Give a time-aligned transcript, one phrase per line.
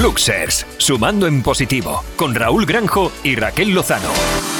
[0.00, 4.53] Luxers, sumando en positivo, con Raúl Granjo y Raquel Lozano.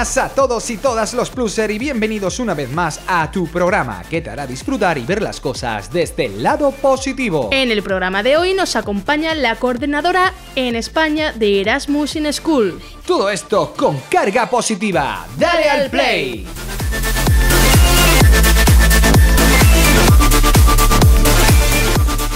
[0.00, 4.22] A todos y todas los Pluser y bienvenidos una vez más a tu programa que
[4.22, 7.50] te hará disfrutar y ver las cosas desde el lado positivo.
[7.52, 12.80] En el programa de hoy nos acompaña la coordinadora en España de Erasmus in School.
[13.06, 15.26] Todo esto con carga positiva.
[15.36, 16.46] ¡Dale al play!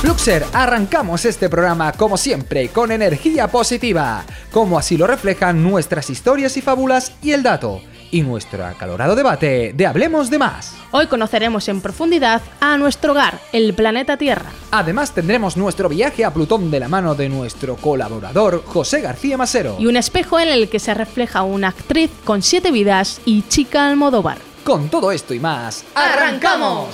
[0.04, 6.58] Luxer, arrancamos este programa como siempre con energía positiva, como así lo reflejan nuestras historias
[6.58, 10.76] y fábulas y el dato, y nuestro acalorado debate de Hablemos de Más.
[10.90, 14.50] Hoy conoceremos en profundidad a nuestro hogar, el planeta Tierra.
[14.72, 19.76] Además tendremos nuestro viaje a Plutón de la mano de nuestro colaborador José García Masero.
[19.78, 23.88] Y un espejo en el que se refleja una actriz con siete vidas y chica
[23.88, 24.36] Almodóvar.
[24.64, 26.88] Con todo esto y más, ¡arrancamos!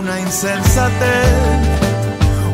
[0.00, 1.28] Una insensatez,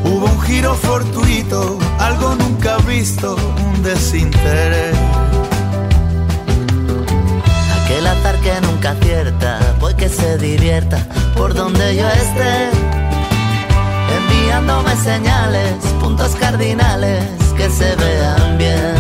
[0.03, 4.97] hubo un giro fortuito, algo nunca visto, un desinterés.
[7.85, 10.99] Aquel azar que nunca acierta, pues que se divierta
[11.37, 12.71] por donde yo esté
[14.19, 17.23] enviándome señales, puntos cardinales
[17.57, 18.97] que se vean bien.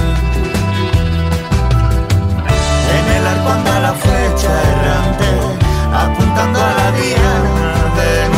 [2.96, 5.26] En el arco anda la flecha errante,
[5.92, 8.35] apuntando a la diana de.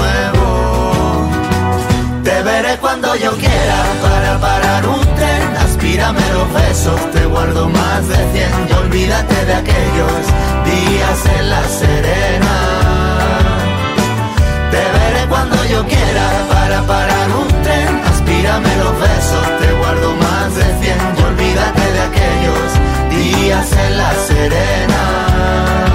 [2.48, 5.56] Te veré cuando yo quiera para parar un tren.
[5.58, 10.22] Aspírame los besos, te guardo más de cien y olvídate de aquellos
[10.64, 12.54] días en la serena
[15.28, 18.00] cuando yo quiera para parar un tren.
[18.12, 22.68] Aspírame los besos, te guardo más de cien y olvídate de aquellos
[23.10, 25.87] días en la serena.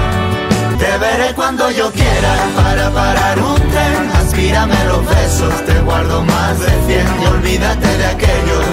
[1.16, 4.10] Veré cuando yo quiera para parar un tren.
[4.20, 8.66] Aspírame los besos, te guardo más de cien y olvídate de aquellos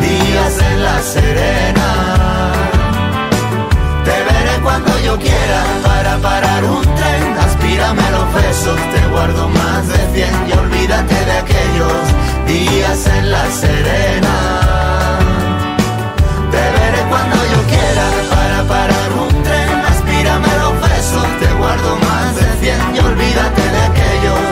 [0.00, 1.88] días en la serena.
[4.04, 7.34] Te veré cuando yo quiera para parar un tren
[7.74, 12.02] Mírame los besos, te guardo más de cien y olvídate de aquellos
[12.46, 14.34] días en la serena.
[16.52, 19.03] Te veré cuando yo quiera para parar
[21.84, 24.44] guardo más de cien y olvídate de aquellos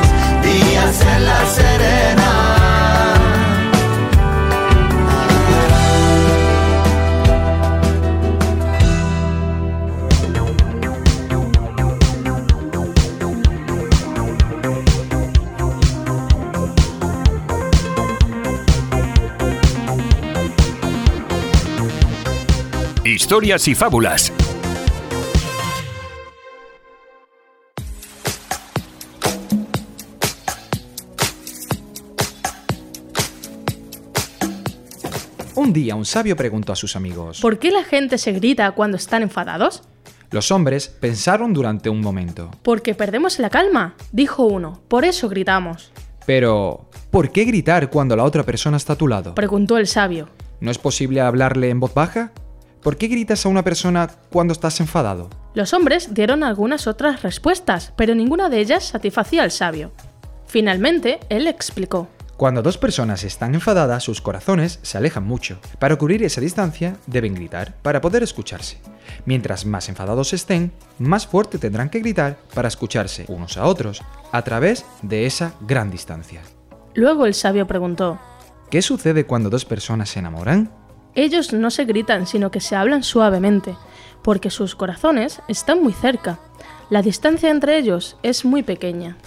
[0.42, 2.28] días en la serena.
[23.04, 24.32] historias y fábulas.
[35.72, 38.98] Un día un sabio preguntó a sus amigos, ¿Por qué la gente se grita cuando
[38.98, 39.82] están enfadados?
[40.30, 42.50] Los hombres pensaron durante un momento.
[42.62, 45.90] Porque perdemos la calma, dijo uno, por eso gritamos.
[46.26, 49.34] Pero, ¿por qué gritar cuando la otra persona está a tu lado?
[49.34, 50.28] Preguntó el sabio.
[50.60, 52.32] ¿No es posible hablarle en voz baja?
[52.82, 55.30] ¿Por qué gritas a una persona cuando estás enfadado?
[55.54, 59.90] Los hombres dieron algunas otras respuestas, pero ninguna de ellas satisfacía al sabio.
[60.46, 62.08] Finalmente, él explicó.
[62.36, 65.58] Cuando dos personas están enfadadas, sus corazones se alejan mucho.
[65.78, 68.78] Para cubrir esa distancia, deben gritar para poder escucharse.
[69.26, 74.02] Mientras más enfadados estén, más fuerte tendrán que gritar para escucharse unos a otros
[74.32, 76.40] a través de esa gran distancia.
[76.94, 78.18] Luego el sabio preguntó,
[78.70, 80.70] ¿Qué sucede cuando dos personas se enamoran?
[81.14, 83.76] Ellos no se gritan, sino que se hablan suavemente,
[84.22, 86.38] porque sus corazones están muy cerca.
[86.88, 89.18] La distancia entre ellos es muy pequeña.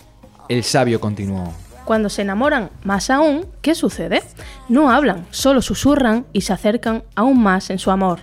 [0.50, 1.54] El sabio continuó.
[1.86, 4.24] Cuando se enamoran más aún, ¿qué sucede?
[4.68, 8.22] No hablan, solo susurran y se acercan aún más en su amor.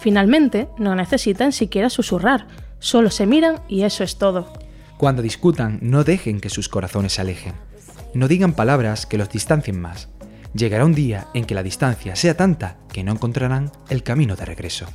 [0.00, 2.48] Finalmente, no necesitan siquiera susurrar,
[2.80, 4.52] solo se miran y eso es todo.
[4.98, 7.54] Cuando discutan, no dejen que sus corazones se alejen.
[8.14, 10.08] No digan palabras que los distancien más.
[10.52, 14.44] Llegará un día en que la distancia sea tanta que no encontrarán el camino de
[14.44, 14.86] regreso.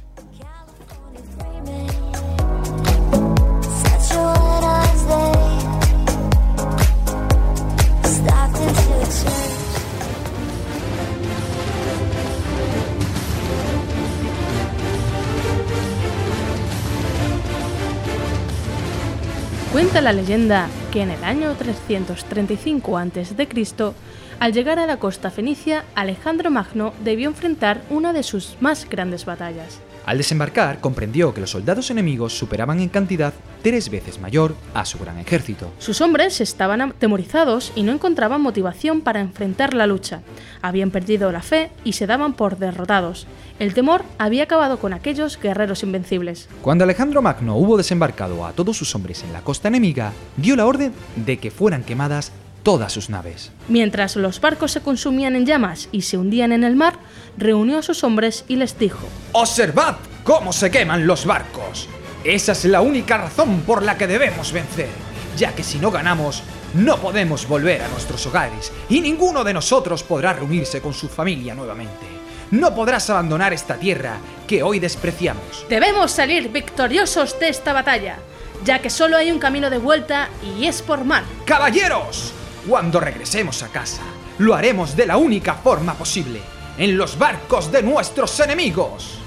[19.71, 23.93] Cuenta la leyenda que en el año 335 a.C.,
[24.39, 29.25] al llegar a la costa fenicia, Alejandro Magno debió enfrentar una de sus más grandes
[29.25, 29.79] batallas.
[30.09, 34.97] Al desembarcar, comprendió que los soldados enemigos superaban en cantidad tres veces mayor a su
[34.97, 35.71] gran ejército.
[35.77, 40.23] Sus hombres estaban atemorizados y no encontraban motivación para enfrentar la lucha.
[40.63, 43.27] Habían perdido la fe y se daban por derrotados.
[43.59, 46.49] El temor había acabado con aquellos guerreros invencibles.
[46.63, 50.65] Cuando Alejandro Magno hubo desembarcado a todos sus hombres en la costa enemiga, dio la
[50.65, 52.31] orden de que fueran quemadas
[52.63, 53.51] todas sus naves.
[53.67, 56.99] Mientras los barcos se consumían en llamas y se hundían en el mar,
[57.37, 61.87] reunió a sus hombres y les dijo, ¡Observad cómo se queman los barcos!
[62.23, 64.89] Esa es la única razón por la que debemos vencer,
[65.37, 70.03] ya que si no ganamos, no podemos volver a nuestros hogares y ninguno de nosotros
[70.03, 72.19] podrá reunirse con su familia nuevamente.
[72.51, 74.17] No podrás abandonar esta tierra
[74.47, 75.65] que hoy despreciamos.
[75.69, 78.17] Debemos salir victoriosos de esta batalla,
[78.65, 81.23] ya que solo hay un camino de vuelta y es por mar.
[81.45, 82.33] ¡Caballeros!
[82.69, 84.03] Cuando regresemos a casa,
[84.37, 86.39] lo haremos de la única forma posible,
[86.77, 89.17] en los barcos de nuestros enemigos.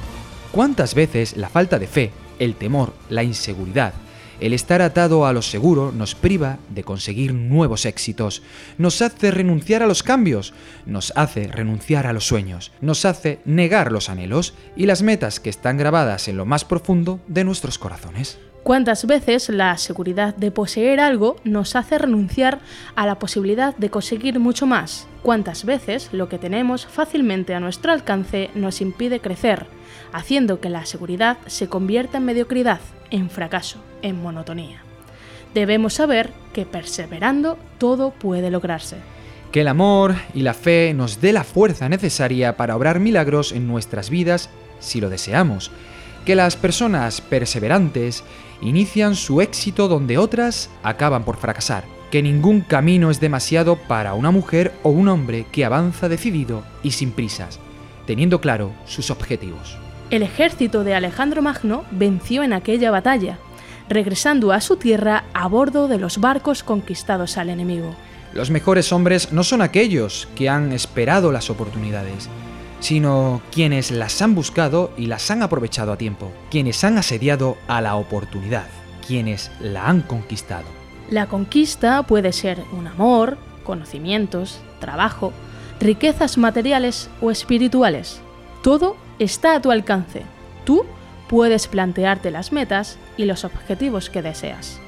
[0.53, 3.95] ¿Cuántas veces la falta de fe, el temor, la inseguridad,
[4.39, 8.45] el estar atado a lo seguro nos priva de conseguir nuevos éxitos,
[8.79, 10.55] nos hace renunciar a los cambios,
[10.87, 15.51] nos hace renunciar a los sueños, nos hace negar los anhelos y las metas que
[15.51, 18.39] están grabadas en lo más profundo de nuestros corazones?
[18.63, 22.61] ¿Cuántas veces la seguridad de poseer algo nos hace renunciar
[22.95, 25.09] a la posibilidad de conseguir mucho más?
[25.23, 29.67] ¿Cuántas veces lo que tenemos fácilmente a nuestro alcance nos impide crecer,
[30.13, 32.79] haciendo que la seguridad se convierta en mediocridad,
[33.11, 34.83] en fracaso, en monotonía?
[35.55, 38.97] Debemos saber que perseverando todo puede lograrse.
[39.51, 43.67] Que el amor y la fe nos dé la fuerza necesaria para obrar milagros en
[43.67, 45.73] nuestras vidas si lo deseamos.
[46.25, 48.23] Que las personas perseverantes
[48.61, 51.85] inician su éxito donde otras acaban por fracasar.
[52.11, 56.93] Que ningún camino es demasiado para una mujer o un hombre que avanza decidido y
[56.93, 57.59] sin prisas,
[58.07, 59.77] teniendo claro sus objetivos.
[60.11, 63.39] El ejército de Alejandro Magno venció en aquella batalla,
[63.89, 67.97] regresando a su tierra a bordo de los barcos conquistados al enemigo.
[68.35, 72.29] Los mejores hombres no son aquellos que han esperado las oportunidades,
[72.83, 77.81] sino quienes las han buscado y las han aprovechado a tiempo, quienes han asediado a
[77.81, 78.67] la oportunidad,
[79.07, 80.67] quienes la han conquistado.
[81.09, 85.33] La conquista puede ser un amor, conocimientos, trabajo,
[85.79, 88.21] riquezas materiales o espirituales.
[88.65, 90.23] Todo está a tu alcance.
[90.65, 90.85] Tú
[91.29, 94.81] puedes plantearte las metas y los objetivos que deseas.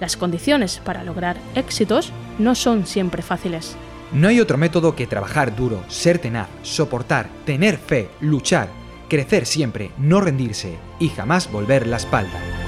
[0.00, 3.76] Las condiciones para lograr éxitos no son siempre fáciles.
[4.12, 8.68] No hay otro método que trabajar duro, ser tenaz, soportar, tener fe, luchar,
[9.08, 12.67] crecer siempre, no rendirse y jamás volver la espalda.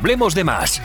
[0.00, 0.80] Hablemos de más.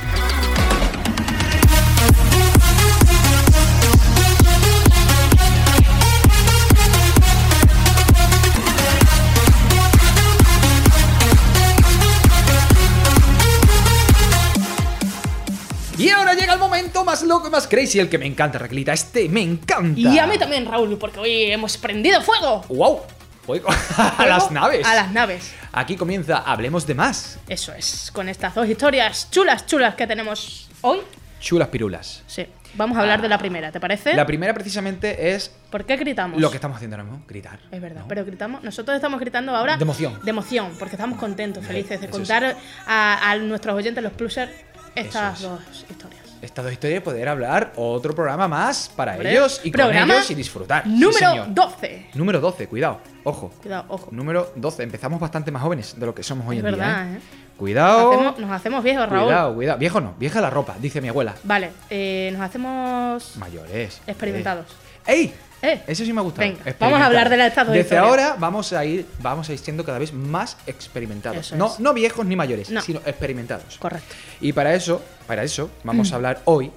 [15.97, 18.91] Y ahora llega el momento más loco y más crazy, el que me encanta, Raquelita.
[18.91, 19.97] Este me encanta.
[19.97, 22.65] Y a mí también, Raúl, porque hoy hemos prendido fuego.
[22.67, 23.14] ¡Wow!
[24.17, 24.85] A las naves.
[24.85, 25.53] A las naves.
[25.71, 27.37] Aquí comienza Hablemos de más.
[27.47, 30.99] Eso es, con estas dos historias chulas, chulas que tenemos hoy.
[31.39, 32.23] Chulas pirulas.
[32.25, 34.15] Sí, vamos a hablar de la primera, ¿te parece?
[34.15, 36.39] La primera precisamente es ¿Por qué gritamos?
[36.41, 37.59] lo que estamos haciendo ahora mismo, gritar.
[37.71, 38.07] Es verdad, ¿no?
[38.07, 38.63] pero gritamos.
[38.63, 39.77] Nosotros estamos gritando ahora.
[39.77, 40.19] De emoción.
[40.23, 44.51] De emoción, porque estamos contentos, felices de contar a, a nuestros oyentes, los plusers,
[44.95, 46.24] estas dos historias.
[46.41, 50.35] Estas dos historias poder hablar otro programa más para Hombre, ellos y con ellos y
[50.35, 50.83] disfrutar.
[50.83, 51.53] Sí, Número señor.
[51.53, 52.05] 12.
[52.13, 52.99] Número 12, cuidado.
[53.23, 53.51] Ojo.
[53.61, 54.09] Cuidado, ojo.
[54.11, 54.83] Número 12.
[54.83, 57.13] Empezamos bastante más jóvenes de lo que somos hoy Es en verdad, día.
[57.15, 57.17] ¿eh?
[57.17, 57.21] ¿eh?
[57.57, 58.03] Cuidado.
[58.03, 59.25] Nos hacemos, nos hacemos viejos, Raúl.
[59.25, 59.79] Cuidado, cuidado.
[59.79, 61.33] Viejo no, vieja la ropa, dice mi abuela.
[61.43, 64.01] Vale, eh, nos hacemos Mayores.
[64.05, 64.65] experimentados.
[65.07, 65.33] ¡Ey!
[65.61, 66.47] Eh, Eso sí me ha gustado.
[66.47, 68.09] venga, vamos a hablar del estado de Desde historia.
[68.09, 71.53] ahora vamos a ir, vamos a ir siendo cada vez más experimentados.
[71.53, 71.79] No, es.
[71.79, 72.81] no viejos ni mayores, No.
[72.81, 73.77] sino experimentados.
[73.77, 74.13] Correcto.
[74.41, 76.13] Y para eso, para eso, vamos Mm.
[76.13, 76.71] a hablar hoy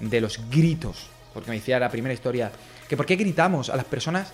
[0.00, 1.06] de los gritos.
[1.32, 2.50] Porque me decía la primera historia
[2.88, 4.32] que por qué gritamos a las personas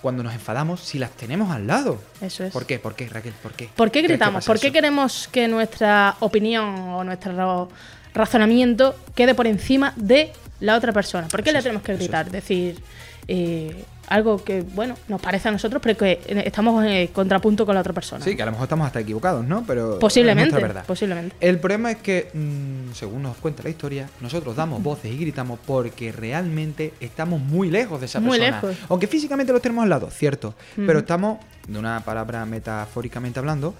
[0.00, 2.00] cuando nos enfadamos si las tenemos al lado.
[2.22, 2.52] Eso es.
[2.52, 2.78] ¿Por qué?
[2.78, 3.34] ¿Por qué, Raquel?
[3.42, 3.68] ¿Por qué?
[3.76, 4.46] ¿Por qué ¿Crees que gritamos?
[4.46, 4.72] ¿Por qué eso?
[4.74, 7.68] queremos que nuestra opinión o nuestro
[8.14, 11.28] razonamiento quede por encima de la otra persona?
[11.28, 12.30] ¿Por qué Eso le es, tenemos que gritar?
[12.30, 12.82] Decir
[13.28, 17.80] eh, algo que, bueno, nos parece a nosotros, pero que estamos en contrapunto con la
[17.80, 18.24] otra persona.
[18.24, 19.62] Sí, que a lo mejor estamos hasta equivocados, ¿no?
[19.66, 20.84] Pero es Posiblemente, nuestra verdad.
[20.84, 21.36] posiblemente.
[21.40, 25.60] El problema es que, mm, según nos cuenta la historia, nosotros damos voces y gritamos
[25.64, 28.56] porque realmente estamos muy lejos de esa Muy persona.
[28.62, 28.76] lejos.
[28.88, 30.54] Aunque físicamente los tenemos al lado, cierto.
[30.74, 33.74] Pero estamos, de una palabra metafóricamente hablando,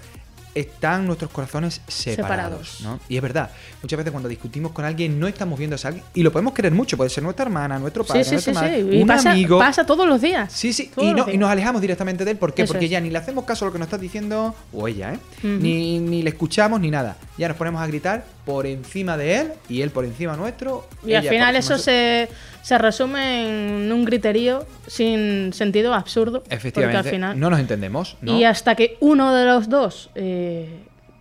[0.55, 2.81] están nuestros corazones separados, Separados.
[2.83, 3.01] ¿no?
[3.09, 3.51] Y es verdad,
[3.83, 6.53] muchas veces cuando discutimos con alguien no estamos viendo a ese alguien y lo podemos
[6.55, 8.97] querer mucho, puede ser nuestra hermana, nuestro padre, Sí, sí, nuestra madre, sí.
[8.97, 9.59] Y un pasa, amigo.
[9.59, 10.53] pasa todos los días.
[10.53, 12.37] Sí, sí, y, no, y nos alejamos directamente de él.
[12.39, 12.63] ¿Por qué?
[12.63, 12.91] Eso Porque es.
[12.91, 15.19] ya ni le hacemos caso a lo que nos está diciendo, o ella, ¿eh?
[15.43, 17.17] Ni, ni le escuchamos ni nada.
[17.41, 20.87] Ya nos ponemos a gritar por encima de él y él por encima nuestro.
[21.07, 22.29] Y al final eso se,
[22.63, 23.49] se resume
[23.85, 26.45] en un griterío sin sentido absurdo.
[26.51, 27.41] Efectivamente, Porque al final.
[27.41, 28.17] no nos entendemos.
[28.21, 28.37] ¿no?
[28.39, 30.69] Y hasta que uno de los dos eh,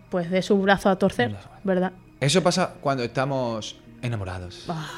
[0.09, 1.93] pues dé su brazo a torcer, ¿verdad?
[2.19, 4.65] Eso pasa cuando estamos enamorados.
[4.67, 4.89] Ah,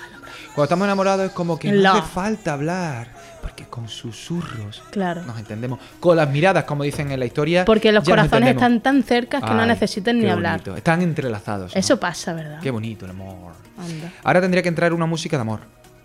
[0.55, 1.91] Cuando estamos enamorados es como que no La.
[1.93, 3.09] hace falta hablar,
[3.41, 5.24] porque con susurros Claro.
[5.24, 5.79] nos entendemos.
[6.00, 7.65] Con las miradas, como dicen en la historia.
[7.65, 10.60] Porque los corazones están tan cerca que no necesitan ni hablar.
[10.60, 10.75] bonito.
[10.77, 11.74] Están entrelazados.
[11.74, 11.79] ¿no?
[11.79, 12.60] Eso pasa, ¿verdad?
[12.62, 13.53] Qué bonito el amor.
[13.77, 14.12] Anda.
[14.24, 15.60] Ahora tendría que entrar una música de amor.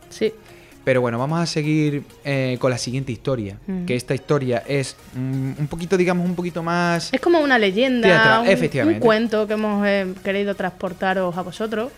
[0.08, 0.32] Sí.
[0.86, 3.58] Pero bueno, vamos a seguir eh, con la siguiente historia.
[3.66, 3.86] Mm.
[3.86, 7.12] Que esta historia es mm, un poquito, digamos, un poquito más.
[7.12, 9.00] Es como una leyenda, Teatral, un, efectivamente.
[9.00, 11.90] un cuento que hemos eh, querido transportaros a vosotros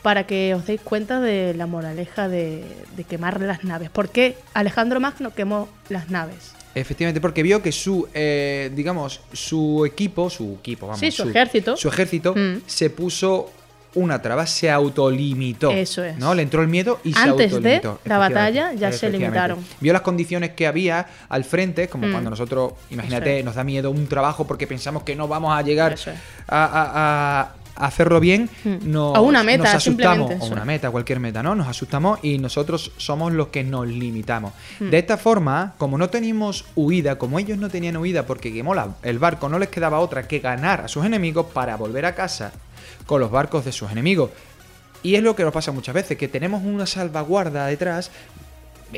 [0.00, 2.62] para que os deis cuenta de la moraleja de,
[2.96, 3.90] de quemar las naves.
[3.90, 6.52] ¿Por qué Alejandro Magno quemó las naves?
[6.76, 11.76] Efectivamente, porque vio que su, eh, digamos, su equipo, su equipo, vamos, Sí, su ejército.
[11.76, 12.32] su ejército
[12.66, 13.50] se puso
[13.96, 15.70] una traba, se autolimitó.
[15.72, 16.16] Eso es.
[16.18, 16.34] ¿no?
[16.34, 17.98] Le entró el miedo y se Antes de autolimitó.
[18.04, 19.58] la batalla ya se limitaron.
[19.80, 22.10] Vio las condiciones que había al frente, como Mm.
[22.12, 23.44] cuando nosotros, imagínate, es.
[23.44, 26.16] nos da miedo un trabajo porque pensamos que no vamos a llegar Eso es.
[26.46, 28.48] a, a- a- a hacerlo bien.
[28.64, 28.90] Mm.
[28.90, 31.54] nos- A una meta, nos asustamos, o una meta, cualquier meta, ¿no?
[31.54, 34.52] Nos asustamos y nosotros somos los que nos limitamos.
[34.80, 34.90] Hmm.
[34.90, 38.96] De esta forma, como no teníamos huida, como ellos no tenían huida porque quemó la-
[39.02, 42.52] el barco, no les quedaba otra que ganar a sus enemigos para volver a casa
[43.06, 44.30] con los barcos de sus enemigos.
[45.02, 48.10] Y es lo que nos pasa muchas veces, que tenemos una salvaguarda detrás.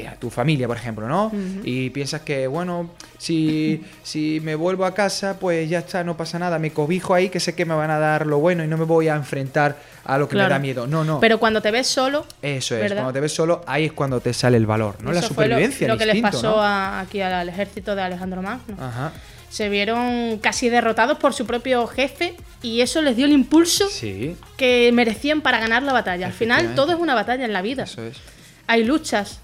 [0.01, 1.33] Mira, tu familia, por ejemplo, ¿no?
[1.65, 6.39] Y piensas que, bueno, si, si me vuelvo a casa, pues ya está, no pasa
[6.39, 6.59] nada.
[6.59, 8.85] Me cobijo ahí, que sé que me van a dar lo bueno y no me
[8.85, 10.87] voy a enfrentar a lo que me da miedo.
[10.87, 11.21] No, no.
[11.21, 12.97] Pero cuando te ves solo, Eso es, ¿verdad?
[12.97, 15.13] cuando te ves solo, ahí es cuando te sale el valor, ¿no?
[15.13, 16.63] La eso fue lo- supervivencia, lo, el que les pasó ¿no?
[16.63, 18.77] a- aquí al ejército de Alejandro Magno.
[18.81, 19.13] Ajá.
[19.51, 24.37] Se vieron casi derrotados por su propio jefe y eso les dio el impulso Sí,
[24.59, 26.27] que merecían para ganar la batalla.
[26.27, 27.85] Al final todo es una batalla en la vida.
[27.85, 28.19] eso es.
[28.67, 29.41] Hay luchas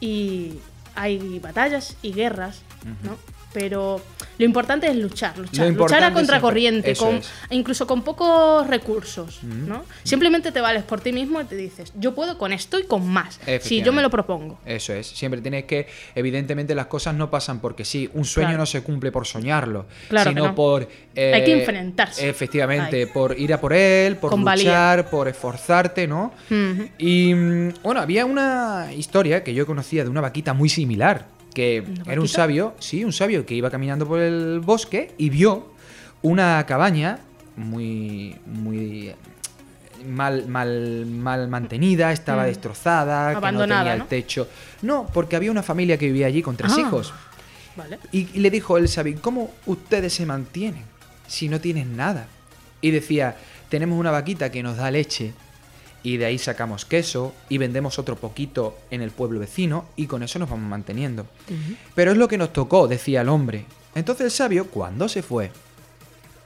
[0.00, 0.58] y
[0.94, 2.62] hay batallas y guerras,
[3.04, 3.16] ¿no?
[3.52, 4.00] Pero
[4.40, 7.20] lo importante es luchar, luchar, luchar a contracorriente, con,
[7.50, 9.84] incluso con pocos recursos, ¿no?
[10.02, 13.06] Simplemente te vales por ti mismo y te dices, yo puedo con esto y con
[13.06, 14.58] más, si yo me lo propongo.
[14.64, 15.06] Eso es.
[15.08, 18.08] Siempre tienes que, evidentemente, las cosas no pasan porque sí.
[18.14, 18.58] Un sueño Claro.
[18.62, 20.54] no se cumple por soñarlo, Claro sino no.
[20.54, 20.88] por.
[21.14, 22.26] eh, Hay que enfrentarse.
[22.26, 23.06] Efectivamente, Ahí.
[23.06, 24.64] por ir a por él, por Con valía.
[24.70, 26.32] luchar, por esforzarte, ¿no?
[26.98, 31.84] Y mm, bueno, había una historia que yo conocía de una vaquita muy similar, que
[32.06, 35.72] era un sabio, sí, un sabio que iba caminando por el bosque y vio
[36.22, 37.18] una cabaña
[37.56, 39.12] muy, muy
[40.06, 42.46] mal, mal, mal mantenida, estaba Mm.
[42.46, 44.48] destrozada, que Abandonada, no tenía el techo.
[44.82, 46.80] No, porque había una familia que vivía allí con tres Ah.
[46.80, 47.12] hijos.
[47.76, 47.98] Vale.
[48.12, 50.84] Y, y le dijo el sabio, ¿cómo ustedes se mantienen
[51.26, 52.26] si no tienen nada?
[52.80, 53.36] Y decía,
[53.68, 55.32] tenemos una vaquita que nos da leche
[56.02, 60.22] y de ahí sacamos queso y vendemos otro poquito en el pueblo vecino y con
[60.22, 61.26] eso nos vamos manteniendo.
[61.94, 63.66] Pero es lo que nos tocó, decía el hombre.
[63.94, 65.50] Entonces el sabio, cuando se fue,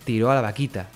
[0.05, 0.89] tiró a la vaquita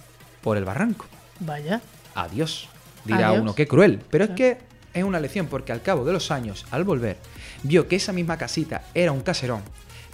[0.43, 1.07] por el barranco.
[1.41, 1.81] Vaya.
[2.15, 2.69] Adiós.
[3.05, 3.43] Dirá Adiós.
[3.43, 4.01] uno, qué cruel.
[4.11, 4.59] Pero es que
[4.95, 7.17] es una lección porque al cabo de los años, al volver,
[7.63, 9.63] vio que esa misma casita era un caserón.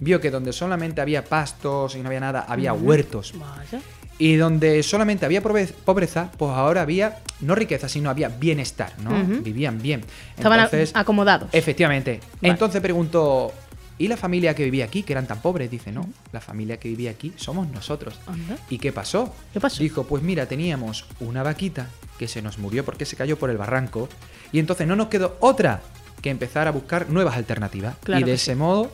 [0.00, 3.32] Vio que donde solamente había pastos y no había nada, había huertos.
[3.38, 3.80] Vaya.
[4.18, 9.10] Y donde solamente había pobre- pobreza, pues ahora había no riqueza, sino había bienestar, ¿no?
[9.42, 10.04] Vivían bien.
[10.36, 11.48] Estaban Entonces, acomodados.
[11.52, 12.20] Efectivamente.
[12.40, 12.52] Vale.
[12.52, 13.52] Entonces preguntó,
[13.98, 15.68] ¿y la familia que vivía aquí, que eran tan pobres?
[15.68, 18.20] Dice, no, la familia que vivía aquí somos nosotros.
[18.26, 18.56] Anda.
[18.70, 19.34] ¿Y qué pasó?
[19.52, 19.82] ¿Qué pasó?
[19.82, 23.56] Dijo, pues mira, teníamos una vaquita que se nos murió porque se cayó por el
[23.58, 24.08] barranco
[24.52, 25.80] y entonces no nos quedó otra
[26.22, 27.96] que empezar a buscar nuevas alternativas.
[28.04, 28.58] Claro y de ese sí.
[28.58, 28.92] modo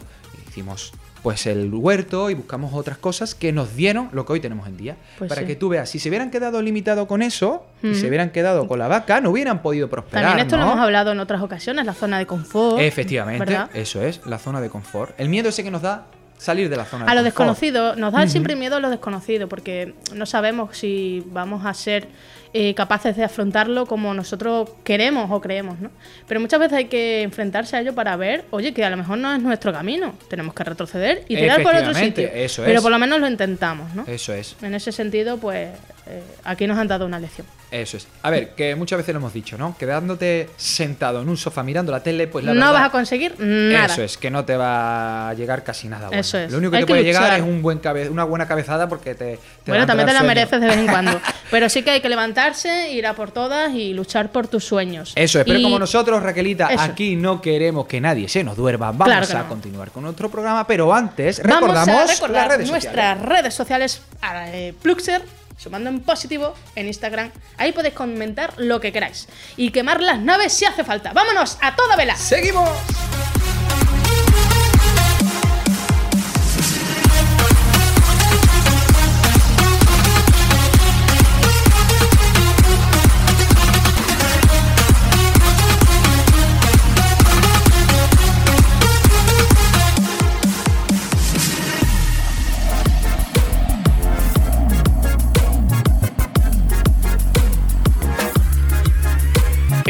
[0.49, 4.67] hicimos pues el huerto y buscamos otras cosas que nos dieron lo que hoy tenemos
[4.67, 4.97] en día.
[5.19, 5.47] Pues para sí.
[5.47, 8.79] que tú veas, si se hubieran quedado limitado con eso, y se hubieran quedado con
[8.79, 10.25] la vaca, no hubieran podido prosperar.
[10.25, 10.65] También esto ¿no?
[10.65, 12.81] lo hemos hablado en otras ocasiones, la zona de confort.
[12.81, 13.71] Efectivamente, ¿verdad?
[13.75, 15.19] eso es, la zona de confort.
[15.19, 16.07] El miedo ese que nos da
[16.39, 17.25] salir de la zona de A lo confort.
[17.25, 22.09] desconocido, nos da siempre miedo a lo desconocido, porque no sabemos si vamos a ser
[22.53, 25.91] eh, capaces de afrontarlo como nosotros queremos o creemos, ¿no?
[26.27, 29.19] Pero muchas veces hay que enfrentarse a ello para ver, oye, que a lo mejor
[29.19, 32.29] no es nuestro camino, tenemos que retroceder y tirar por otro sitio.
[32.33, 32.83] eso Pero es.
[32.83, 34.05] por lo menos lo intentamos, ¿no?
[34.07, 34.57] Eso es.
[34.63, 35.69] En ese sentido, pues
[36.07, 37.47] eh, aquí nos han dado una lección.
[37.71, 38.07] Eso es.
[38.23, 39.77] A ver, que muchas veces lo hemos dicho, ¿no?
[39.79, 43.35] Quedándote sentado en un sofá mirando la tele, pues la no verdad- vas a conseguir
[43.39, 43.87] nada.
[43.87, 46.21] Eso es, que no te va a llegar casi nada bueno.
[46.21, 46.51] Eso es.
[46.51, 48.89] Lo único que Hay te que puede llegar es un buen cabe- una buena cabezada
[48.89, 50.35] porque te, te Bueno, también te la sueño.
[50.35, 51.21] mereces de vez en cuando.
[51.51, 55.13] Pero sí que hay que levantarse, ir a por todas y luchar por tus sueños.
[55.17, 56.81] Eso es, pero Y- como nosotros, Raquelita, Eso.
[56.83, 59.49] aquí no queremos que nadie se nos duerma, vamos Claro a no.
[59.49, 63.29] continuar con otro programa, pero antes Vamos recordamos a recordar las redes nuestras sociales.
[63.29, 64.45] redes sociales a
[64.81, 65.23] Pluxer,
[65.61, 67.31] sumando en positivo, en Instagram.
[67.59, 69.29] Ahí podéis comentar lo que queráis.
[69.57, 71.13] Y quemar las naves si hace falta.
[71.13, 72.17] ¡Vámonos a toda vela!
[72.17, 72.71] ¡Seguimos!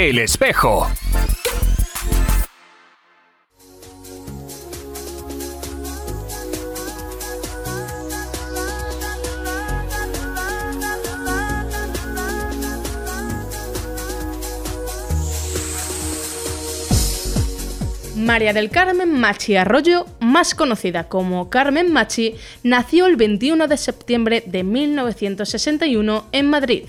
[0.00, 0.90] El espejo.
[18.16, 24.42] María del Carmen Machi Arroyo, más conocida como Carmen Machi, nació el 21 de septiembre
[24.46, 26.84] de 1961 en Madrid,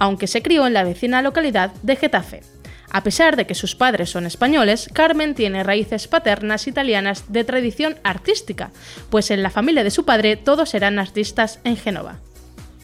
[0.00, 2.55] aunque se crió en la vecina localidad de Getafe.
[2.90, 7.96] A pesar de que sus padres son españoles, Carmen tiene raíces paternas italianas de tradición
[8.04, 8.70] artística,
[9.10, 12.18] pues en la familia de su padre todos eran artistas en Génova.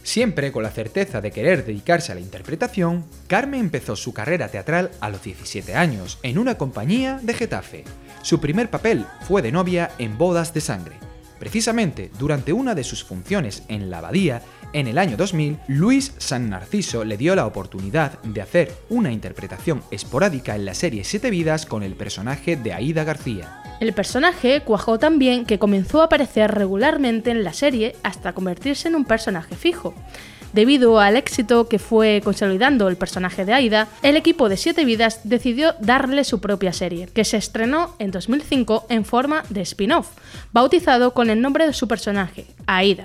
[0.02, 4.90] Siempre con la certeza de querer dedicarse a la interpretación, Carmen empezó su carrera teatral
[5.00, 7.84] a los 17 años en una compañía de Getafe.
[8.22, 10.96] Su primer papel fue de novia en Bodas de Sangre.
[11.38, 16.50] Precisamente durante una de sus funciones en la abadía, en el año 2000, Luis San
[16.50, 21.66] Narciso le dio la oportunidad de hacer una interpretación esporádica en la serie Siete Vidas
[21.66, 23.62] con el personaje de Aida García.
[23.80, 28.88] El personaje cuajó tan bien que comenzó a aparecer regularmente en la serie hasta convertirse
[28.88, 29.94] en un personaje fijo.
[30.52, 35.20] Debido al éxito que fue consolidando el personaje de Aida, el equipo de Siete Vidas
[35.24, 40.10] decidió darle su propia serie, que se estrenó en 2005 en forma de spin-off,
[40.52, 43.04] bautizado con el nombre de su personaje, Aida.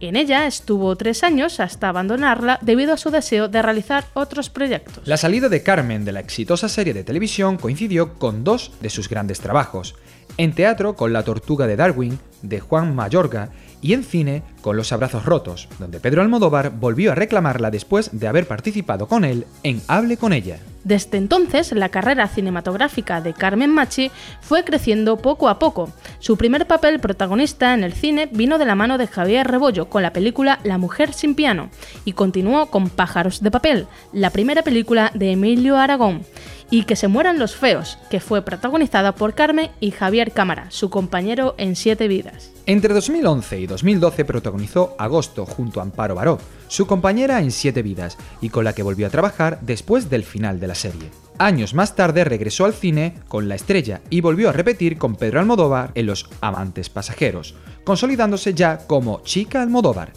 [0.00, 5.06] En ella estuvo tres años hasta abandonarla debido a su deseo de realizar otros proyectos.
[5.06, 9.08] La salida de Carmen de la exitosa serie de televisión coincidió con dos de sus
[9.08, 9.94] grandes trabajos.
[10.36, 14.92] En teatro con La Tortuga de Darwin, de Juan Mayorga, y en cine con Los
[14.92, 19.80] Abrazos Rotos, donde Pedro Almodóvar volvió a reclamarla después de haber participado con él en
[19.86, 20.58] Hable con ella.
[20.84, 25.90] Desde entonces, la carrera cinematográfica de Carmen Machi fue creciendo poco a poco.
[26.18, 30.02] Su primer papel protagonista en el cine vino de la mano de Javier Rebollo con
[30.02, 31.70] la película La mujer sin piano
[32.04, 36.22] y continuó con Pájaros de papel, la primera película de Emilio Aragón,
[36.70, 40.90] y Que se mueran los feos, que fue protagonizada por Carmen y Javier Cámara, su
[40.90, 42.50] compañero en Siete vidas.
[42.66, 46.38] Entre 2011 y 2012 protagonizó Agosto junto a Amparo Baró,
[46.74, 50.58] su compañera en Siete Vidas, y con la que volvió a trabajar después del final
[50.58, 51.10] de la serie.
[51.38, 55.38] Años más tarde regresó al cine con La Estrella y volvió a repetir con Pedro
[55.38, 60.12] Almodóvar en Los Amantes Pasajeros, consolidándose ya como Chica Almodóvar.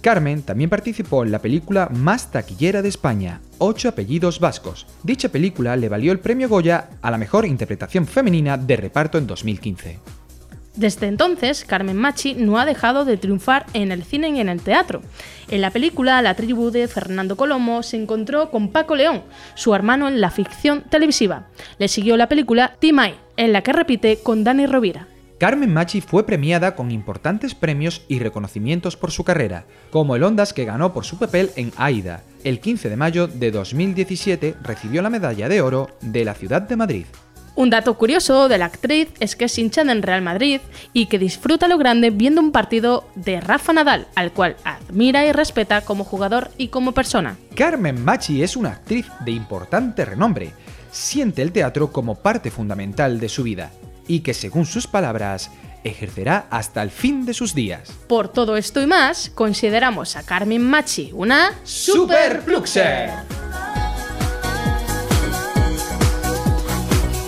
[0.00, 4.86] Carmen también participó en la película más taquillera de España, Ocho apellidos vascos.
[5.02, 9.26] Dicha película le valió el premio Goya a la mejor interpretación femenina de reparto en
[9.26, 9.98] 2015.
[10.76, 14.60] Desde entonces, Carmen Machi no ha dejado de triunfar en el cine y en el
[14.60, 15.00] teatro.
[15.48, 19.22] En la película La tribu de Fernando Colomo se encontró con Paco León,
[19.54, 21.46] su hermano en la ficción televisiva.
[21.78, 25.08] Le siguió la película Timay, en la que repite con Dani Rovira.
[25.38, 30.52] Carmen Machi fue premiada con importantes premios y reconocimientos por su carrera, como el Ondas
[30.52, 32.22] que ganó por su papel en Aida.
[32.44, 36.76] El 15 de mayo de 2017 recibió la medalla de oro de la ciudad de
[36.76, 37.06] Madrid.
[37.56, 40.60] Un dato curioso de la actriz es que es hincha del Real Madrid
[40.92, 45.32] y que disfruta lo grande viendo un partido de Rafa Nadal, al cual admira y
[45.32, 47.38] respeta como jugador y como persona.
[47.54, 50.52] Carmen Machi es una actriz de importante renombre.
[50.92, 53.70] siente el teatro como parte fundamental de su vida
[54.06, 55.50] y que, según sus palabras,
[55.82, 57.90] ejercerá hasta el fin de sus días.
[58.06, 63.10] Por todo esto y más, consideramos a Carmen Machi una ¡Superfluxer!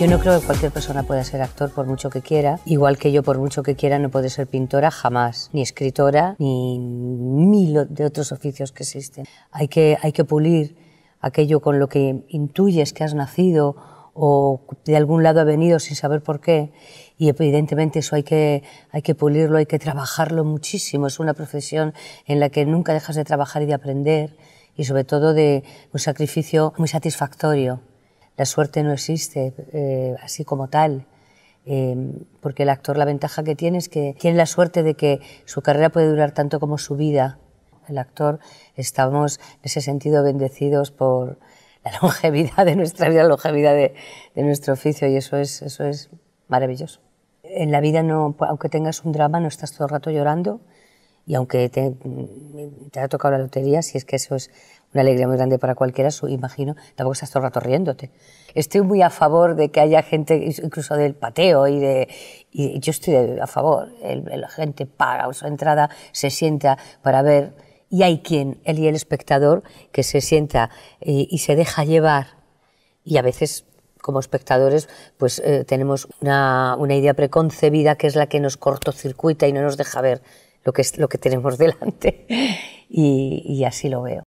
[0.01, 3.11] Yo no creo que cualquier persona pueda ser actor por mucho que quiera, igual que
[3.11, 8.05] yo por mucho que quiera no puede ser pintora jamás, ni escritora, ni mil de
[8.05, 9.27] otros oficios que existen.
[9.51, 10.77] Hay que, hay que pulir
[11.21, 13.75] aquello con lo que intuyes que has nacido
[14.15, 16.71] o de algún lado ha venido sin saber por qué.
[17.19, 21.09] Y evidentemente eso hay que, hay que pulirlo, hay que trabajarlo muchísimo.
[21.09, 21.93] Es una profesión
[22.25, 24.37] en la que nunca dejas de trabajar y de aprender
[24.77, 27.81] y sobre todo de un sacrificio muy satisfactorio.
[28.39, 31.07] La suerte no existe eh, así como tal,
[31.67, 31.97] eh,
[32.41, 35.61] porque el actor la ventaja que tiene es que tiene la suerte de que su
[35.61, 37.41] carrera puede durar tanto como su vida.
[37.89, 38.39] El actor
[38.77, 41.41] estamos en ese sentido bendecidos por
[41.85, 43.95] la longevidad de nuestra vida, la longevidad de,
[44.37, 46.09] nuestro oficio y eso es, eso es
[46.47, 47.01] maravilloso.
[47.43, 50.61] En la vida, no, aunque tengas un drama, no estás todo el rato llorando
[51.27, 51.93] y aunque te,
[52.93, 54.53] te haya tocado la lotería, si es que eso es
[54.93, 58.11] una alegría muy grande para cualquiera, su, imagino, tampoco estás todo el rato riéndote.
[58.55, 62.09] Estoy muy a favor de que haya gente, incluso del pateo, y, de,
[62.51, 63.91] y yo estoy a favor.
[64.03, 67.55] El, la gente paga su entrada, se sienta para ver,
[67.91, 70.71] y hay quien, él y el espectador, que se sienta
[71.01, 72.39] y, y se deja llevar,
[73.05, 73.65] y a veces
[74.01, 79.47] como espectadores, pues eh, tenemos una, una, idea preconcebida que es la que nos cortocircuita
[79.49, 80.23] y no nos deja ver
[80.65, 82.27] lo que, es, lo que tenemos delante.
[82.89, 84.28] Y así lo veo.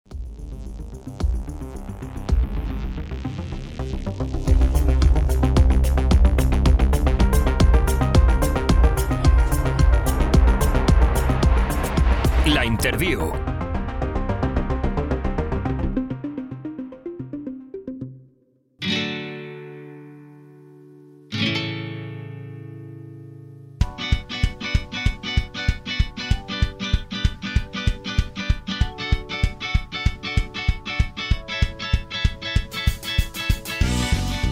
[12.86, 13.55] Interview.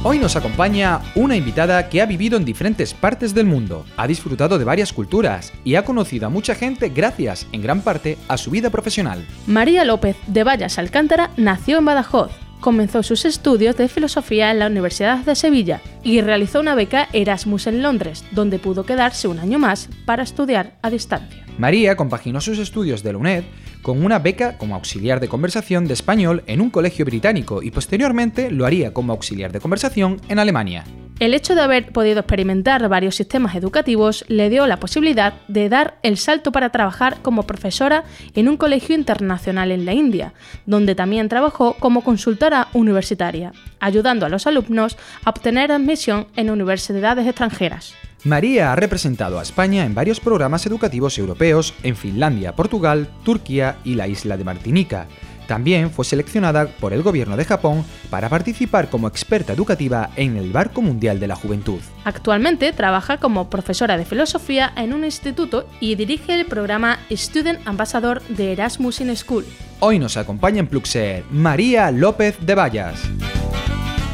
[0.05, 4.59] Hoy nos acompaña una invitada que ha vivido en diferentes partes del mundo, ha disfrutado
[4.59, 8.51] de varias culturas y ha conocido a mucha gente gracias, en gran parte, a su
[8.51, 9.25] vida profesional.
[9.47, 12.33] María López de Vallas Alcántara nació en Badajoz.
[12.59, 17.67] Comenzó sus estudios de filosofía en la Universidad de Sevilla y realizó una beca Erasmus
[17.67, 21.45] en Londres, donde pudo quedarse un año más para estudiar a distancia.
[21.57, 23.43] María compaginó sus estudios de la UNED
[23.83, 28.49] con una beca como auxiliar de conversación de español en un colegio británico y posteriormente
[28.49, 30.85] lo haría como auxiliar de conversación en Alemania.
[31.19, 35.99] El hecho de haber podido experimentar varios sistemas educativos le dio la posibilidad de dar
[36.01, 40.33] el salto para trabajar como profesora en un colegio internacional en la India,
[40.65, 47.27] donde también trabajó como consultora universitaria, ayudando a los alumnos a obtener admisión en universidades
[47.27, 47.93] extranjeras.
[48.23, 53.95] María ha representado a España en varios programas educativos europeos en Finlandia, Portugal, Turquía y
[53.95, 55.07] la isla de Martinica.
[55.45, 60.53] También fue seleccionada por el gobierno de Japón para participar como experta educativa en el
[60.53, 61.81] Barco Mundial de la Juventud.
[62.05, 68.21] Actualmente trabaja como profesora de filosofía en un instituto y dirige el programa Student Ambassador
[68.29, 69.45] de Erasmus in School.
[69.81, 73.01] Hoy nos acompaña en Pluxer María López de Vallas.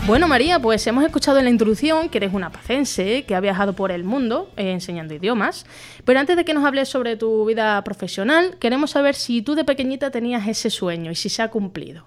[0.10, 3.74] Bueno, María, pues hemos escuchado en la introducción que eres una pacense, que ha viajado
[3.74, 5.68] por el mundo eh, enseñando idiomas.
[6.04, 9.66] Pero antes de que nos hables sobre tu vida profesional, queremos saber si tú de
[9.66, 12.06] pequeñita tenías ese sueño y si se ha cumplido.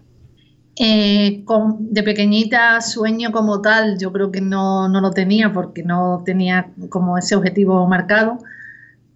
[0.75, 1.45] Eh,
[1.79, 6.73] de pequeñita sueño como tal, yo creo que no, no, lo tenía porque no tenía
[6.89, 8.39] como ese objetivo marcado,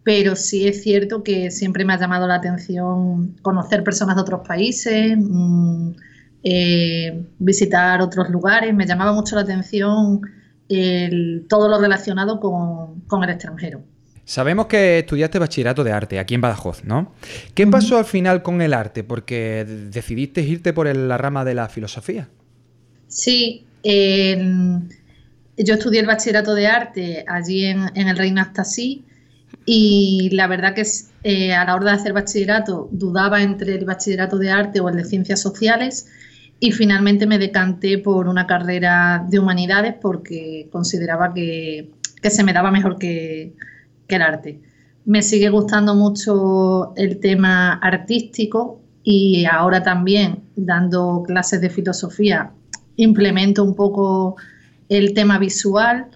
[0.05, 4.47] pero sí es cierto que siempre me ha llamado la atención conocer personas de otros
[4.47, 5.19] países.
[5.19, 5.91] Mmm,
[6.43, 8.75] eh, visitar otros lugares.
[8.75, 10.21] Me llamaba mucho la atención
[10.69, 13.83] el, todo lo relacionado con, con, el extranjero.
[14.25, 17.13] Sabemos que estudiaste bachillerato de arte aquí en Badajoz, ¿no?
[17.55, 19.05] ¿Qué pasó al final con el arte?
[19.05, 22.29] Porque decidiste irte por el, la rama de la filosofía.
[23.07, 24.37] Sí, eh,
[25.57, 29.05] yo estudié el bachillerato de arte allí en, en el Reino Astasí
[29.65, 30.85] y la verdad que
[31.25, 34.97] eh, a la hora de hacer bachillerato dudaba entre el bachillerato de arte o el
[34.97, 36.07] de ciencias sociales
[36.59, 41.91] y finalmente me decanté por una carrera de humanidades porque consideraba que,
[42.23, 43.55] se me daba mejor que,
[44.09, 44.61] el arte.
[45.05, 52.53] Me sigue gustando mucho el tema artístico y ahora también dando clases de filosofía
[52.97, 54.37] implemento un poco
[54.89, 56.07] el tema visual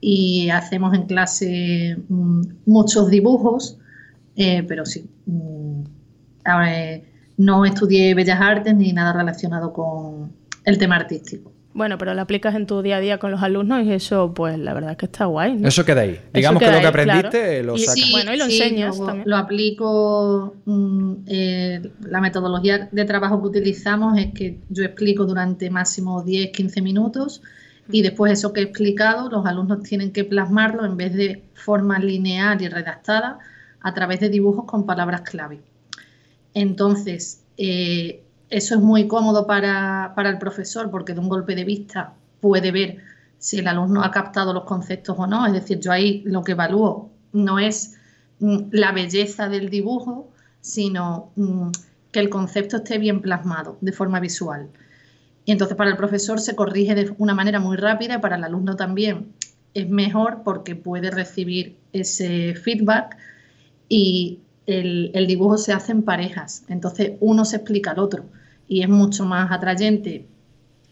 [0.00, 3.78] y hacemos en clase mmm, muchos dibujos,
[4.36, 5.08] eh, pero sí,
[6.44, 6.82] ahora...
[6.82, 10.32] Eh, no estudié Bellas Artes ni nada relacionado con
[10.64, 11.52] el tema artístico.
[11.76, 14.56] Bueno, pero lo aplicas en tu día a día con los alumnos y eso, pues
[14.58, 15.56] la verdad es que está guay.
[15.56, 15.66] ¿no?
[15.66, 16.20] Eso queda ahí.
[16.32, 17.64] Digamos queda que lo que ahí, aprendiste claro.
[17.64, 17.94] lo Y sacas.
[17.94, 19.28] sí, Bueno, y lo sí, enseñas lo, también.
[19.28, 20.54] lo aplico.
[20.66, 26.80] mm, eh, la metodología de trabajo que utilizamos es que yo explico durante máximo 10-15
[26.80, 27.42] minutos
[27.90, 31.98] y después eso que he explicado, los alumnos tienen que plasmarlo en vez de forma
[31.98, 33.38] lineal y redactada
[33.80, 35.60] a través de dibujos con palabras clave.
[36.54, 41.64] Entonces, eh, eso es muy cómodo para, para el profesor porque de un golpe de
[41.64, 42.98] vista puede ver
[43.38, 45.46] si el alumno ha captado los conceptos o no.
[45.46, 47.96] Es decir, yo ahí lo que evalúo no es
[48.38, 51.70] mm, la belleza del dibujo, sino mm,
[52.10, 54.70] que el concepto esté bien plasmado de forma visual.
[55.44, 58.44] Y entonces para el profesor se corrige de una manera muy rápida y para el
[58.44, 59.32] alumno también
[59.74, 63.16] es mejor porque puede recibir ese feedback
[63.88, 66.64] y el, el dibujo se hace en parejas.
[66.68, 68.24] Entonces uno se explica al otro
[68.68, 70.26] y es mucho más atrayente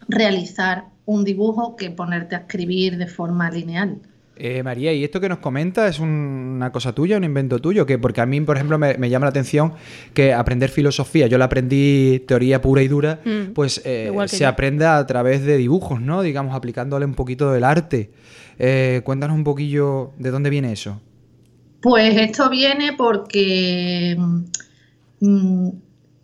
[0.09, 3.99] realizar un dibujo que ponerte a escribir de forma lineal.
[4.37, 7.85] Eh, María, ¿y esto que nos comenta es un- una cosa tuya, un invento tuyo?
[7.87, 9.75] Que porque a mí, por ejemplo, me, me llama la atención
[10.15, 14.49] que aprender filosofía, yo la aprendí teoría pura y dura, Mm, pues eh, se yo.
[14.49, 16.23] aprende a través de dibujos, ¿no?
[16.23, 18.11] Digamos, aplicándole un poquito del arte.
[18.59, 21.01] Eh, cuéntanos un poquillo de dónde viene eso.
[21.83, 24.17] Pues esto viene porque
[25.21, 25.69] mm,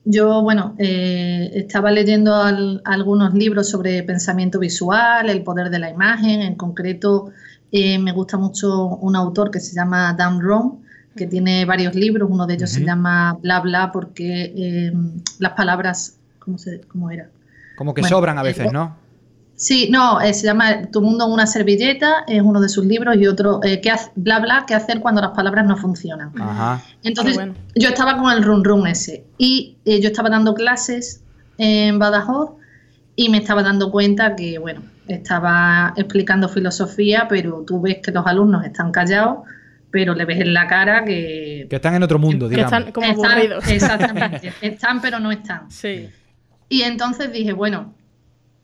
[0.04, 5.90] yo, bueno, eh, estaba leyendo al- algunos libros sobre pensamiento visual, el poder de la
[5.90, 7.30] imagen, en concreto
[7.72, 10.78] eh, me gusta mucho un autor que se llama Dan Rohn,
[11.14, 14.92] que tiene varios libros, uno de ellos se llama Bla Bla porque eh,
[15.40, 17.28] las palabras, ¿cómo, se, cómo era?
[17.76, 18.96] Como que Bueno, sobran a veces, ¿no?
[19.60, 23.16] Sí, no, eh, se llama Tu mundo en una servilleta, es uno de sus libros,
[23.16, 26.30] y otro, eh, ¿qué hace- bla bla, qué hacer cuando las palabras no funcionan.
[26.40, 26.80] Ajá.
[27.02, 27.54] Entonces, Ah, bueno.
[27.74, 31.22] yo estaba con el run run ese, y eh, yo estaba dando clases
[31.58, 32.50] en Badajoz,
[33.16, 38.24] y me estaba dando cuenta que, bueno, estaba explicando filosofía, pero tú ves que los
[38.28, 39.38] alumnos están callados,
[39.90, 41.66] pero le ves en la cara que...
[41.68, 42.72] Que están en otro mundo, Que digamos.
[42.78, 43.66] están como están- aburridos.
[43.66, 45.68] Exactamente, están pero no están.
[45.68, 46.08] Sí.
[46.68, 47.94] Y entonces dije, bueno,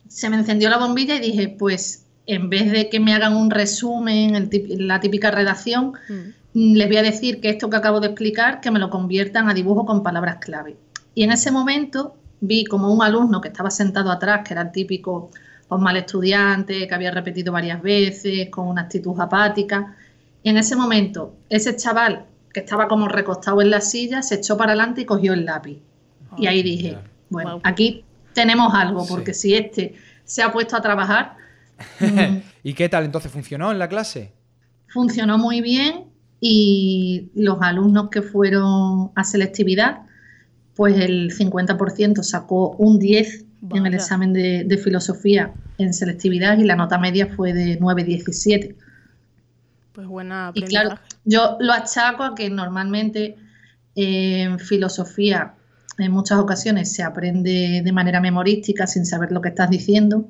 [0.07, 3.51] se me encendió la bombilla y dije, pues en vez de que me hagan un
[3.51, 6.73] resumen, el la típica redacción, Mm.
[6.73, 9.53] les voy a decir que esto que acabo de explicar, que me lo conviertan a
[9.53, 10.77] dibujo con palabras clave.
[11.13, 14.71] Y en ese momento vi como un alumno que estaba sentado atrás, que era el
[14.71, 15.31] típico
[15.67, 19.95] pues, mal estudiante, que había repetido varias veces, con una actitud apática.
[20.43, 24.55] Y en ese momento, ese chaval que estaba como recostado en la silla, se echó
[24.57, 25.79] para adelante y cogió el lápiz.
[26.37, 26.97] Y ahí dije,
[27.29, 27.61] bueno, Wow.
[27.65, 28.04] aquí
[28.35, 29.09] tenemos algo, Sí.
[29.09, 29.95] porque si este
[30.25, 31.37] se ha puesto a trabajar,
[32.63, 34.31] ¿Y qué tal entonces funcionó en la clase?
[34.87, 36.05] funcionó muy bien
[36.39, 40.03] y los alumnos que fueron a selectividad,
[40.75, 43.95] pues el 50% sacó un 10 en el Vaya.
[43.97, 48.75] examen de, de filosofía en selectividad y la nota media fue de 9,17.
[49.93, 53.35] Pues buena Y claro, yo lo achaco a que normalmente
[53.95, 55.55] eh, en filosofía
[55.97, 60.29] en muchas ocasiones se aprende de manera memorística sin saber lo que estás diciendo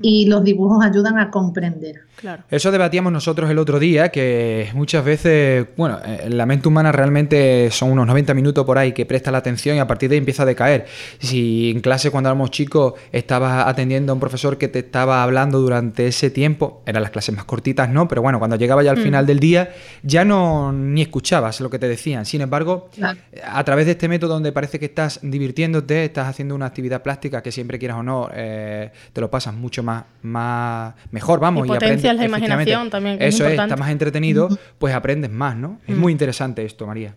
[0.00, 2.02] y los dibujos ayudan a comprender.
[2.16, 2.44] Claro.
[2.50, 7.70] Eso debatíamos nosotros el otro día, que muchas veces, bueno, eh, la mente humana realmente
[7.70, 10.18] son unos 90 minutos por ahí que presta la atención y a partir de ahí
[10.18, 10.86] empieza a decaer.
[11.18, 15.60] Si en clase cuando éramos chicos estabas atendiendo a un profesor que te estaba hablando
[15.60, 18.06] durante ese tiempo, eran las clases más cortitas, ¿no?
[18.08, 19.72] Pero bueno, cuando llegaba ya al final del día
[20.02, 22.24] ya no ni escuchabas lo que te decían.
[22.26, 23.18] Sin embargo, Claro.
[23.46, 27.42] a través de este método donde parece que estás divirtiéndote, estás haciendo una actividad plástica
[27.42, 31.66] que siempre quieras o no, eh, te lo pasas mucho más, más mejor, vamos.
[31.66, 35.56] Y potencias aprendes- la imaginación también, que Eso es, está más entretenido, pues aprendes más,
[35.56, 35.78] ¿no?
[35.86, 37.14] Es muy interesante esto, María.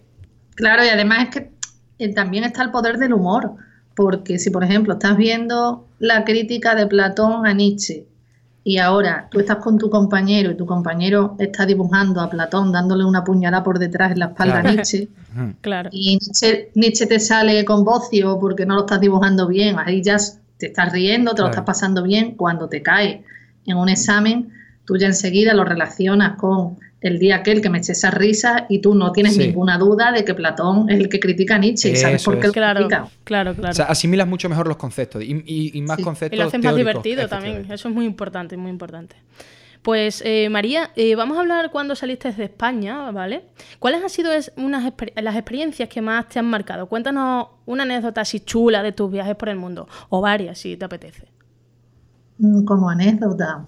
[0.56, 1.52] Claro, y además es que
[2.00, 3.54] eh, también está el poder del humor,
[3.95, 8.06] porque si por ejemplo estás viendo la crítica de Platón a Nietzsche
[8.63, 13.06] y ahora tú estás con tu compañero y tu compañero está dibujando a Platón dándole
[13.06, 14.69] una puñalada por detrás en la espalda Claro.
[14.69, 15.08] a Nietzsche.
[15.62, 15.89] Claro.
[15.93, 20.17] y Nietzsche, Nietzsche te sale con bocio porque no lo estás dibujando bien, ahí ya
[20.58, 23.24] te estás riendo, te lo estás pasando bien, cuando te cae
[23.65, 24.50] en un examen,
[24.86, 28.80] tú ya enseguida lo relacionas con el día aquel que me eché esa risa y
[28.80, 29.39] tú no tienes Sí.
[29.39, 32.39] ninguna duda de que Platón es el que critica a Nietzsche y sabes por qué
[32.41, 32.48] es.
[32.48, 33.08] lo Claro, critica.
[33.24, 33.70] claro, claro.
[33.72, 36.04] O sea, asimilas mucho mejor los conceptos y, y- y más Sí.
[36.04, 37.72] conceptos Y lo haces más divertido también.
[37.72, 39.15] Eso es muy importante, muy importante.
[39.88, 43.45] Pues eh, María, eh, vamos a hablar cuando saliste de España, ¿vale?
[43.80, 46.88] ¿Cuáles han sido es- unas exper- las experiencias que más te han marcado?
[46.88, 50.84] Cuéntanos una anécdota así chula de tus viajes por el mundo, o varias, si te
[50.84, 51.30] apetece.
[52.38, 53.65] Mm, Como anécdota,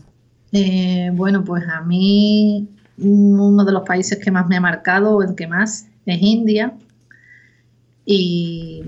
[0.51, 5.15] eh, bueno, pues a mí mm, uno de los países que más me ha marcado,
[5.17, 6.73] o el que más, es India.
[8.05, 8.83] Y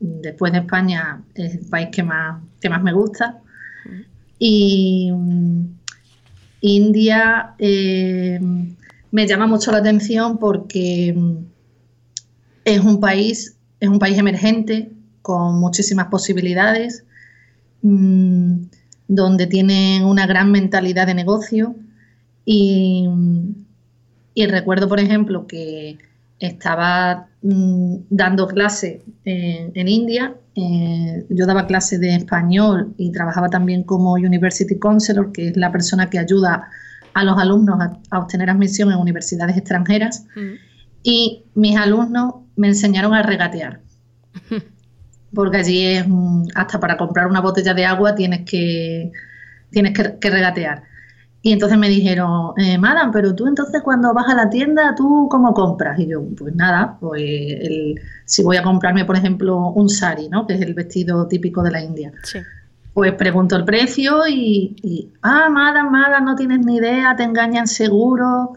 [0.00, 3.40] después de España es el país que más, que más me gusta.
[4.38, 5.73] Y mm,
[6.66, 8.40] India eh,
[9.10, 11.36] me llama mucho la atención porque mm,
[12.64, 17.04] es un país, es un país emergente con muchísimas posibilidades,
[17.82, 18.62] mm,
[19.08, 21.76] donde tienen una gran mentalidad de negocio.
[22.46, 23.10] Y,
[24.32, 25.98] y recuerdo, por ejemplo, que
[26.46, 30.34] estaba mm, dando clase en, en India.
[30.54, 35.72] eh, yo daba clase de español y trabajaba también como University Counselor, que es la
[35.72, 36.68] persona que ayuda
[37.14, 40.26] a los alumnos a, a obtener admisión en universidades extranjeras.
[40.36, 40.54] Mm.
[41.02, 43.80] Y mis alumnos me enseñaron a regatear.
[45.34, 49.10] Porque allí es, mm, hasta para comprar una botella de agua tienes que,
[49.70, 50.84] tienes que, que regatear.
[51.46, 55.28] Y entonces me dijeron, eh, Madam, pero tú entonces cuando vas a la tienda, ¿tú
[55.30, 55.98] cómo compras?
[56.00, 60.46] Y yo, pues nada, pues el- si voy a comprarme, por ejemplo, un sari, ¿no?
[60.46, 62.12] Que es el vestido típico de la India.
[62.22, 62.38] Sí.
[62.94, 67.66] Pues pregunto el precio y, y, ah, Madam, Madam, no tienes ni idea, te engañan
[67.66, 68.54] seguro.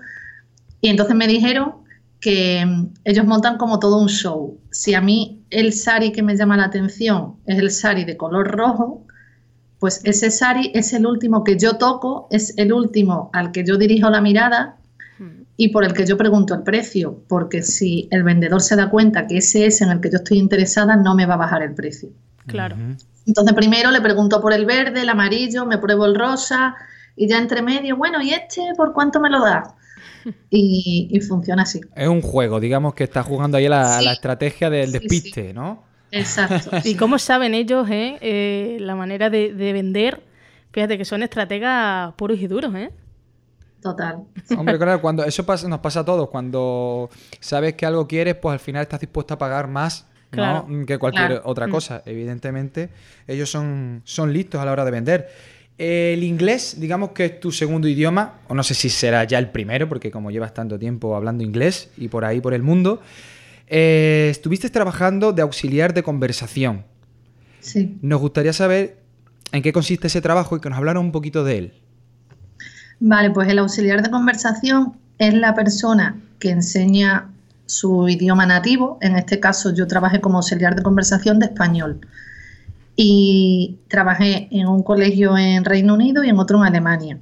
[0.79, 1.73] Y entonces me dijeron
[2.21, 4.57] que mm, ellos montan como todo un show.
[4.71, 8.47] Si a mí el sari que me llama la atención es el sari de color
[8.49, 9.03] rojo,
[9.79, 13.77] pues ese sari es el último que yo toco, es el último al que yo
[13.77, 14.77] dirijo la mirada
[15.55, 19.25] y por el que yo pregunto el precio, porque si el vendedor se da cuenta
[19.25, 21.73] que ese es en el que yo estoy interesada, no me va a bajar el
[21.73, 22.09] precio.
[22.45, 22.75] Claro.
[23.25, 26.75] Entonces primero le pregunto por el verde, el amarillo, me pruebo el rosa
[27.15, 29.73] y ya entre medio, bueno, ¿y este por cuánto me lo da?
[30.49, 31.79] Y, y funciona así.
[31.95, 34.05] Es un juego, digamos que está jugando ahí la, Sí.
[34.05, 34.99] la estrategia del Sí, sí.
[34.99, 35.83] despiste, ¿no?
[36.11, 36.71] Exacto.
[36.83, 40.21] ¿Y cómo saben ellos eh, eh, la manera de, de vender?
[40.71, 42.91] Fíjate que son estrategas puros y duros, ¿eh?
[43.81, 44.17] Total.
[44.57, 46.29] Hombre, claro, cuando eso pasa, nos pasa a todos.
[46.29, 50.67] Cuando sabes que algo quieres, pues al final estás dispuesto a pagar más ¿no?
[50.85, 51.41] Que cualquier Claro.
[51.45, 51.71] otra Mm.
[51.71, 52.03] cosa.
[52.05, 52.89] Evidentemente,
[53.27, 55.29] ellos son, son listos a la hora de vender.
[55.77, 59.49] El inglés, digamos que es tu segundo idioma, o no sé si será ya el
[59.51, 63.01] primero, porque como llevas tanto tiempo hablando inglés y por ahí por el mundo,
[63.67, 66.85] eh, estuviste trabajando de auxiliar de conversación.
[67.59, 67.97] Sí.
[68.01, 68.97] Nos gustaría saber
[69.51, 71.73] en qué consiste ese trabajo y que nos hablara un poquito de él.
[72.99, 77.29] Vale, pues el auxiliar de conversación es la persona que enseña
[77.65, 78.97] su idioma nativo.
[79.01, 81.99] En este caso yo trabajé como auxiliar de conversación de español.
[82.95, 87.19] Y trabajé en un colegio en Reino Unido y en otro en Alemania.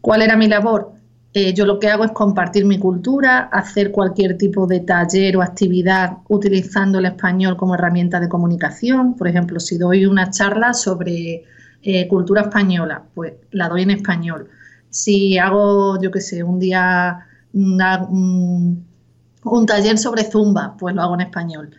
[0.00, 0.94] ¿Cuál era mi labor?
[1.34, 5.42] Eh, yo lo que hago es compartir mi cultura, hacer cualquier tipo de taller o
[5.42, 9.16] actividad utilizando el español como herramienta de comunicación.
[9.16, 11.44] Por ejemplo, si doy una charla sobre
[11.82, 14.48] eh, cultura española, pues la doy en español.
[14.90, 18.84] Si hago, yo qué sé, un día un,
[19.44, 21.70] un taller sobre zumba, pues lo hago en español.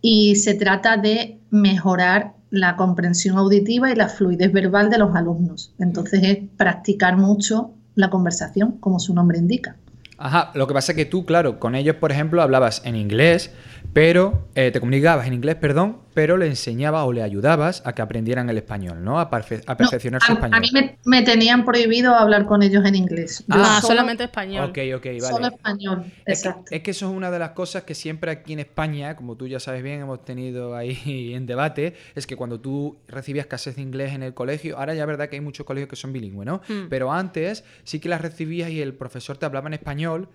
[0.00, 5.74] Y se trata de mejorar la comprensión auditiva y la fluidez verbal de los alumnos.
[5.78, 9.76] Entonces es practicar mucho la conversación, como su nombre indica.
[10.18, 13.50] Ajá, lo que pasa es que tú, claro, con ellos, por ejemplo, hablabas en inglés,
[13.92, 18.02] pero eh, te comunicabas en inglés, perdón, pero le enseñabas o le ayudabas a que
[18.02, 19.20] aprendieran el español, ¿no?
[19.20, 20.56] A, perfe- a No, perfeccionar su a, español.
[20.56, 23.44] a mí me, me tenían prohibido hablar con ellos en inglés.
[23.46, 24.68] Yo Ah, solo- solamente español.
[24.70, 25.20] Ok, ok, vale.
[25.20, 26.64] Solo español, Es que, exacto.
[26.74, 29.46] es que eso es una de las cosas que siempre aquí en España, como tú
[29.46, 33.82] ya sabes bien, hemos tenido ahí en debate, es que cuando tú recibías clases de
[33.82, 36.46] inglés en el colegio, ahora ya es verdad que hay muchos colegios que son bilingües,
[36.46, 36.62] ¿no?
[36.68, 36.88] Mm.
[36.90, 40.28] Pero antes sí que las recibías y el profesor te hablaba en español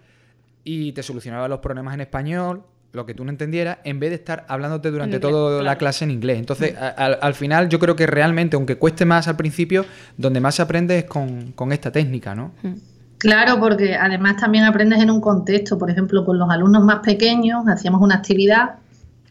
[0.63, 4.15] y te solucionaba los problemas en español, lo que tú no entendieras, en vez de
[4.17, 6.37] estar hablándote durante inglés, toda la clase en inglés.
[6.39, 9.83] Entonces, a- al, al final yo creo que realmente, aunque cueste más al principio,
[10.15, 12.51] donde más se aprende es con, con esta técnica, ¿no?
[13.17, 15.77] Claro, porque además también aprendes en un contexto.
[15.79, 18.75] Por ejemplo, con los alumnos más pequeños hacíamos una actividad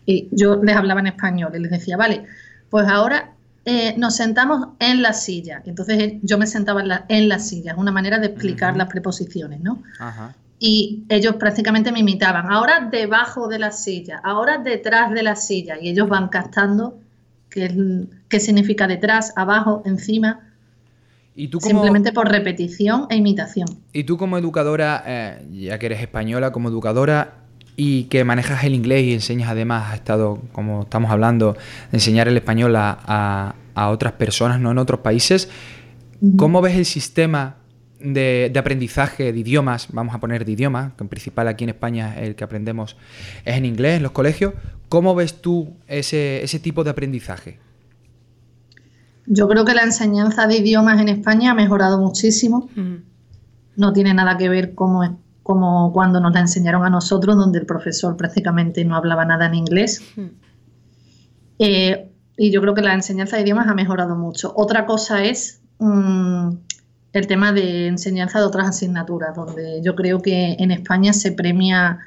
[0.06, 2.24] y yo les hablaba en español y les decía, vale,
[2.70, 3.30] pues ahora
[3.64, 5.62] eh, nos sentamos en la silla.
[5.66, 8.76] Entonces eh, yo me sentaba en la, en la silla, es una manera de explicar
[8.76, 9.82] las preposiciones, ¿no?
[10.00, 10.34] Ajá.
[10.64, 15.74] Y ellos prácticamente me imitaban, ahora debajo de la silla, ahora detrás de la silla.
[15.80, 17.00] Y ellos van captando
[17.50, 20.38] qué, significa detrás, abajo, encima,
[21.34, 21.70] Y tú como...
[21.72, 23.66] simplemente por repetición e imitación.
[23.92, 27.34] Y tú como educadora, eh, ya que eres española, como educadora
[27.74, 31.56] y que manejas el inglés y enseñas además, has estado, como estamos hablando,
[31.90, 35.48] enseñar el español a, a- a otras personas, no en otros países,
[36.36, 37.56] ¿cómo ves el sistema
[38.02, 39.88] de, de aprendizaje de idiomas?
[39.92, 42.96] Vamos a poner de idioma, que en principal aquí en España el que aprendemos
[43.44, 44.54] es en inglés, en los colegios.
[44.88, 47.58] ¿Cómo ves tú ese, ese tipo de aprendizaje?
[49.26, 52.68] Yo creo que la enseñanza de idiomas en España ha mejorado muchísimo.
[52.74, 52.96] Mm.
[53.76, 57.66] No tiene nada que ver como, como cuando nos la enseñaron a nosotros, donde el
[57.66, 60.02] profesor prácticamente no hablaba nada en inglés.
[60.16, 60.26] Mm.
[61.58, 64.52] Eh, y yo creo que la enseñanza de idiomas ha mejorado mucho.
[64.56, 66.50] Otra cosa es mm,
[67.12, 71.98] el tema de enseñanza de otras asignaturas, donde yo creo que en España se premia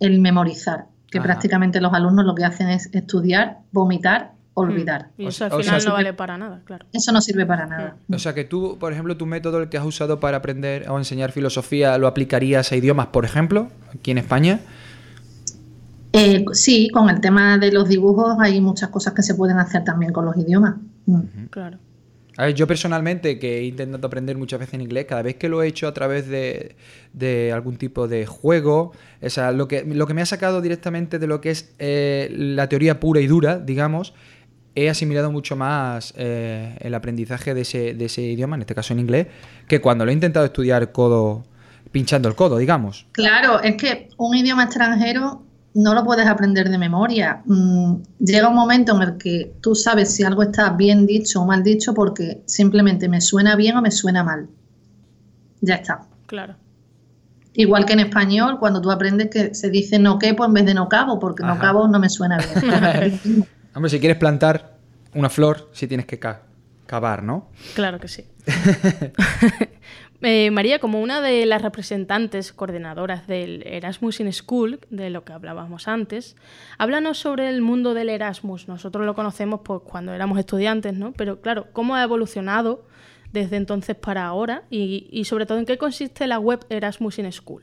[0.00, 1.26] el memorizar, que Ajá.
[1.26, 5.08] prácticamente los alumnos lo que hacen es estudiar, vomitar, olvidar.
[5.16, 6.84] Y O eso sea- al o final sea, no vale para nada, claro.
[6.92, 7.96] Eso no sirve para nada.
[8.12, 10.98] O sea que tú, por ejemplo, tu método el que has usado para aprender o
[10.98, 14.60] enseñar filosofía, ¿lo aplicarías a idiomas, por ejemplo, aquí en España?
[16.12, 19.84] Eh, sí, con el tema de los dibujos hay muchas cosas que se pueden hacer
[19.84, 20.74] también con los idiomas.
[21.06, 21.20] Mm.
[21.50, 21.78] Claro.
[22.40, 25.50] A ver, yo personalmente, que he intentado aprender muchas veces en inglés, cada vez que
[25.50, 26.74] lo he hecho a través de,
[27.12, 31.18] de algún tipo de juego, o sea, lo que, lo que me ha sacado directamente
[31.18, 34.14] de lo que es eh, la teoría pura y dura, digamos,
[34.74, 38.94] he asimilado mucho más eh, el aprendizaje de ese, de ese idioma, en este caso
[38.94, 39.26] en inglés,
[39.68, 41.44] que cuando lo he intentado estudiar codo,
[41.92, 43.06] pinchando el codo, digamos.
[43.12, 45.42] Claro, es que un idioma extranjero
[45.74, 47.42] no lo puedes aprender de memoria.
[47.44, 51.46] Mm, llega un momento en el que tú sabes si algo está bien dicho o
[51.46, 54.48] mal dicho porque simplemente me suena bien o me suena mal.
[55.60, 56.00] Ya está.
[56.26, 56.56] Claro.
[57.54, 60.74] Igual que en español, cuando tú aprendes que se dice no quepo en vez de
[60.74, 63.46] no cabo, porque no cabo no me suena bien.
[63.74, 64.76] Hombre, si quieres plantar
[65.14, 66.42] una flor, sí tienes que ca-
[66.86, 67.48] cavar, ¿no?
[67.74, 68.24] Claro que sí.
[70.22, 75.32] Eh, María, como una de las representantes coordinadoras del Erasmus in School, de lo que
[75.32, 76.36] hablábamos antes,
[76.76, 78.68] háblanos sobre el mundo del Erasmus.
[78.68, 81.12] Nosotros lo conocemos pues, cuando éramos estudiantes, ¿no?
[81.12, 82.84] Pero claro, ¿cómo ha evolucionado
[83.32, 84.64] desde entonces para ahora?
[84.68, 87.62] Y, y sobre todo, ¿en qué consiste la web Erasmus in School?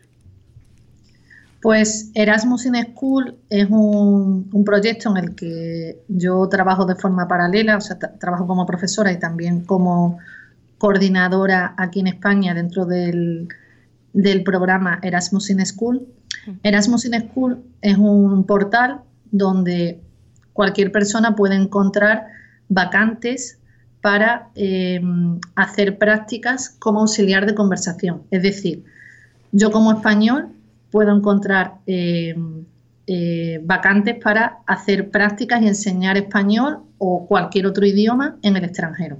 [1.61, 7.27] Pues Erasmus in School es un, un proyecto en el que yo trabajo de forma
[7.27, 10.17] paralela, o sea, tra- trabajo como profesora y también como
[10.77, 13.47] coordinadora aquí en España dentro del,
[14.13, 16.07] del programa Erasmus in School.
[16.63, 19.01] Erasmus in School es un portal
[19.31, 20.01] donde
[20.53, 22.27] cualquier persona puede encontrar
[22.69, 23.59] vacantes
[24.01, 25.01] para eh,
[25.55, 28.23] hacer prácticas como auxiliar de conversación.
[28.31, 28.83] Es decir,
[29.51, 30.49] yo como español
[30.91, 32.35] puedo encontrar eh,
[33.07, 39.17] eh, vacantes para hacer prácticas y enseñar español o cualquier otro idioma en el extranjero.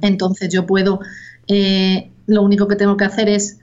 [0.00, 1.00] Entonces yo puedo,
[1.46, 3.58] eh, lo único que tengo que hacer es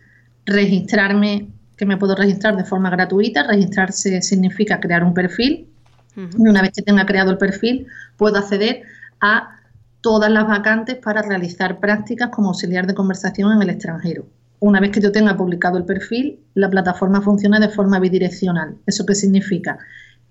[0.45, 3.43] registrarme, que me puedo registrar de forma gratuita.
[3.43, 5.67] Registrarse significa crear un perfil.
[6.15, 7.85] Y una vez que tenga creado el perfil,
[8.17, 8.81] puedo acceder
[9.21, 9.59] a
[10.01, 14.25] todas las vacantes para realizar prácticas como auxiliar de conversación en el extranjero.
[14.59, 18.77] Una vez que yo tenga publicado el perfil, la plataforma funciona de forma bidireccional.
[18.87, 19.77] ¿Eso qué significa?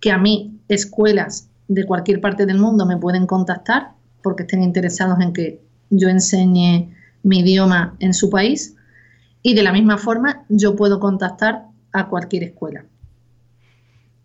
[0.01, 3.96] Que a mí, escuelas de cualquier parte del mundo me pueden contactar
[4.27, 8.75] porque estén interesados en que yo enseñe mi idioma en su país
[9.41, 12.85] y de la misma forma yo puedo contactar a cualquier escuela.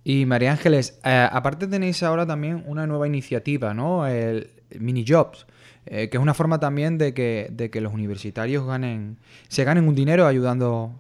[0.04, 4.08] Y María Ángeles, eh, aparte tenéis ahora también una nueva iniciativa, ¿no?
[4.08, 4.49] El
[4.80, 5.45] Mini Jobs,
[5.86, 9.88] eh, que es una forma también de que, de que los universitarios ganen, se ganen
[9.88, 10.99] un dinero ayudando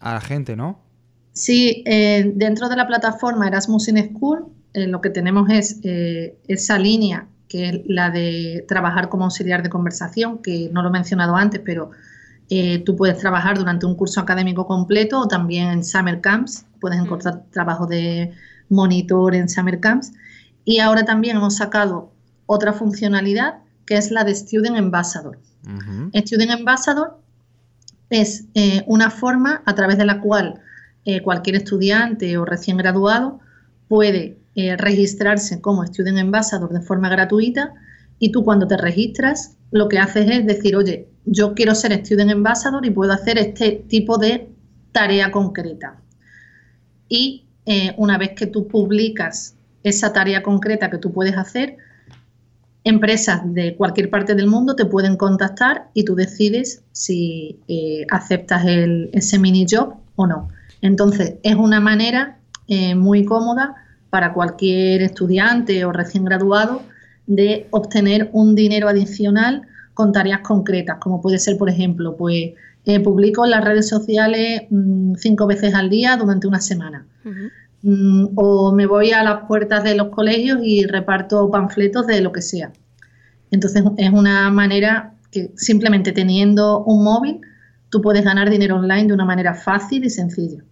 [0.00, 0.80] a la gente, ¿no?
[1.34, 7.28] Sí, eh, dentro de la plataforma Erasmus in School lo que tenemos es esa línea
[7.50, 11.60] que es la de trabajar como auxiliar de conversación, que no lo he mencionado antes,
[11.62, 11.90] pero
[12.48, 16.98] eh, tú puedes trabajar durante un curso académico completo o también en summer camps, puedes
[16.98, 18.32] encontrar trabajo de
[18.68, 20.12] monitor en summer camps.
[20.64, 22.12] Y ahora también hemos sacado
[22.46, 25.38] otra funcionalidad que es la de Student Ambassador.
[26.14, 27.18] Student Ambassador
[28.10, 30.60] es eh, una forma a través de la cual
[31.04, 33.40] eh, cualquier estudiante o recién graduado
[33.88, 37.72] puede eh, registrarse como Student Ambassador de forma gratuita
[38.18, 42.32] y tú cuando te registras lo que haces es decir, oye, yo quiero ser Student
[42.32, 44.48] Ambassador y puedo hacer este tipo de
[44.90, 46.00] tarea concreta.
[47.08, 51.76] Y eh, una vez que tú publicas esa tarea concreta que tú puedes hacer,
[52.82, 58.64] empresas de cualquier parte del mundo te pueden contactar y tú decides si eh, aceptas
[58.66, 60.48] ese mini job o no.
[60.82, 62.38] Entonces, es una manera
[62.94, 63.74] muy cómoda
[64.10, 66.82] para cualquier estudiante o recién graduado
[67.26, 69.62] de obtener un dinero adicional
[69.94, 72.52] con tareas concretas, como puede ser, por ejemplo, pues
[72.84, 77.06] eh, publico en las redes sociales mm, cinco veces al día durante una semana.
[77.82, 82.32] Mm, o me voy a las puertas de los colegios y reparto panfletos de lo
[82.32, 82.72] que sea.
[83.50, 87.40] Entonces es una manera que simplemente teniendo un móvil
[87.90, 90.62] tú puedes ganar dinero online de una manera fácil y sencilla.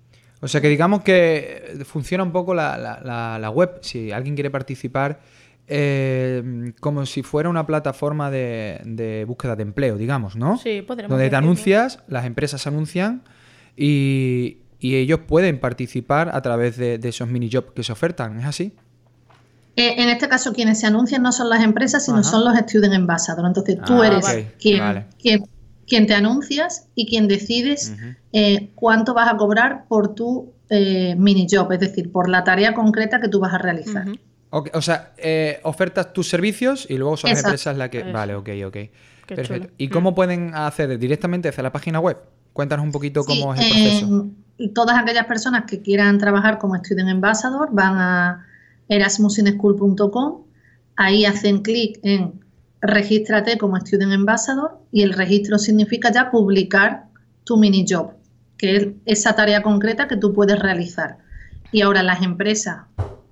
[0.41, 4.35] O sea que digamos que funciona un poco la, la- la- la web, si alguien
[4.37, 5.21] quiere participar,
[5.67, 10.57] eh, como si fuera una plataforma de, de búsqueda de empleo, digamos, ¿no?
[10.57, 11.39] Sí, podríamos Donde te decirlo.
[11.39, 13.23] anuncias, las empresas anuncian
[13.77, 18.39] y, y ellos pueden participar a través de, de esos mini jobs que se ofertan,
[18.41, 18.73] ¿es así?
[19.77, 22.31] Eh, en este caso, quienes se anuncian no son las empresas, sino Ajá.
[22.31, 23.47] son los student ambassadors.
[23.47, 25.07] Entonces, tú Ah, eres quien, vale.
[25.21, 25.45] quien,
[25.89, 27.93] quien te anuncias y quien decides
[28.33, 32.75] eh, cuánto vas a cobrar por tu eh, mini job, es decir, por la tarea
[32.75, 34.07] concreta que tú vas a realizar.
[34.51, 37.99] O sea, eh, ofertas tus servicios y luego son las empresas las que...
[38.01, 38.13] Eso.
[38.13, 38.77] Vale, ok, ok.
[39.27, 39.55] Perfecto.
[39.67, 39.71] chulo.
[39.77, 39.91] ¿Y Mm.
[39.91, 40.99] cómo pueden acceder?
[40.99, 42.17] ¿Directamente hacia la página web?
[42.55, 44.27] Cuéntanos un poquito cómo Sí, es el proceso.
[44.59, 48.47] eh, todas aquellas personas que quieran trabajar como Student Ambassador van a
[48.89, 50.43] erasmusinschool.com,
[50.97, 52.41] ahí hacen clic en
[52.81, 57.05] regístrate como Student Ambassador y el registro significa ya publicar
[57.45, 58.13] tu mini job,
[58.57, 61.19] que es esa tarea concreta que tú puedes realizar.
[61.73, 62.79] Y ahora las empresas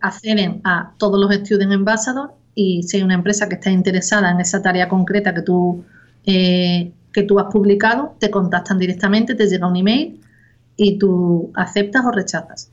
[0.01, 4.41] acceden a todos los Student Ambassador y si hay una empresa que está interesada en
[4.41, 5.85] esa tarea concreta que tú,
[6.25, 10.21] eh, que tú has publicado, te contactan directamente, te llega un email
[10.77, 12.71] y tú aceptas o rechazas.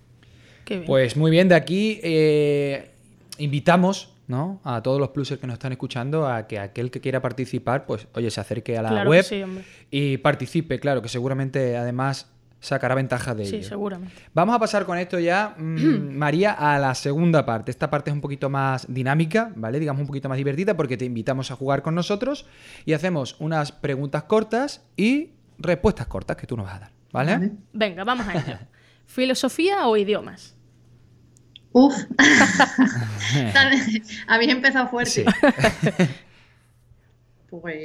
[0.66, 0.88] Qué bien.
[0.88, 2.92] Pues muy bien, de aquí eh,
[3.38, 4.62] invitamos ¿no?
[4.64, 8.08] a todos los plusers que nos están escuchando a que aquel que quiera participar, pues
[8.14, 9.44] oye, se acerque a la claro web sí,
[9.92, 13.68] y participe, claro, que seguramente además sacará ventaja de Sí, ello.
[13.68, 14.16] seguramente.
[14.34, 17.72] Vamos a pasar con esto ya, mm, María, a la segunda parte.
[17.72, 19.80] Esta parte es un poquito más dinámica, ¿vale?
[19.82, 22.46] Digamos un poquito más divertida porque te invitamos a jugar con nosotros
[22.86, 27.34] y hacemos unas preguntas cortas y respuestas cortas que tú nos vas a dar, ¿vale?
[27.34, 27.52] Vale.
[27.74, 28.58] Venga, vamos a ello.
[29.06, 30.56] ¿Filosofía o idiomas?
[31.74, 31.94] Uf,
[34.28, 35.12] habéis empezado fuerte.
[35.12, 35.26] Sí.
[37.50, 37.84] Pues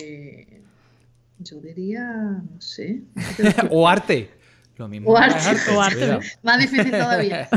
[1.40, 3.02] yo diría, no sé,
[3.70, 4.30] o arte.
[4.78, 5.10] Lo mismo.
[5.10, 6.10] O arte.
[6.10, 7.50] O más difícil todavía.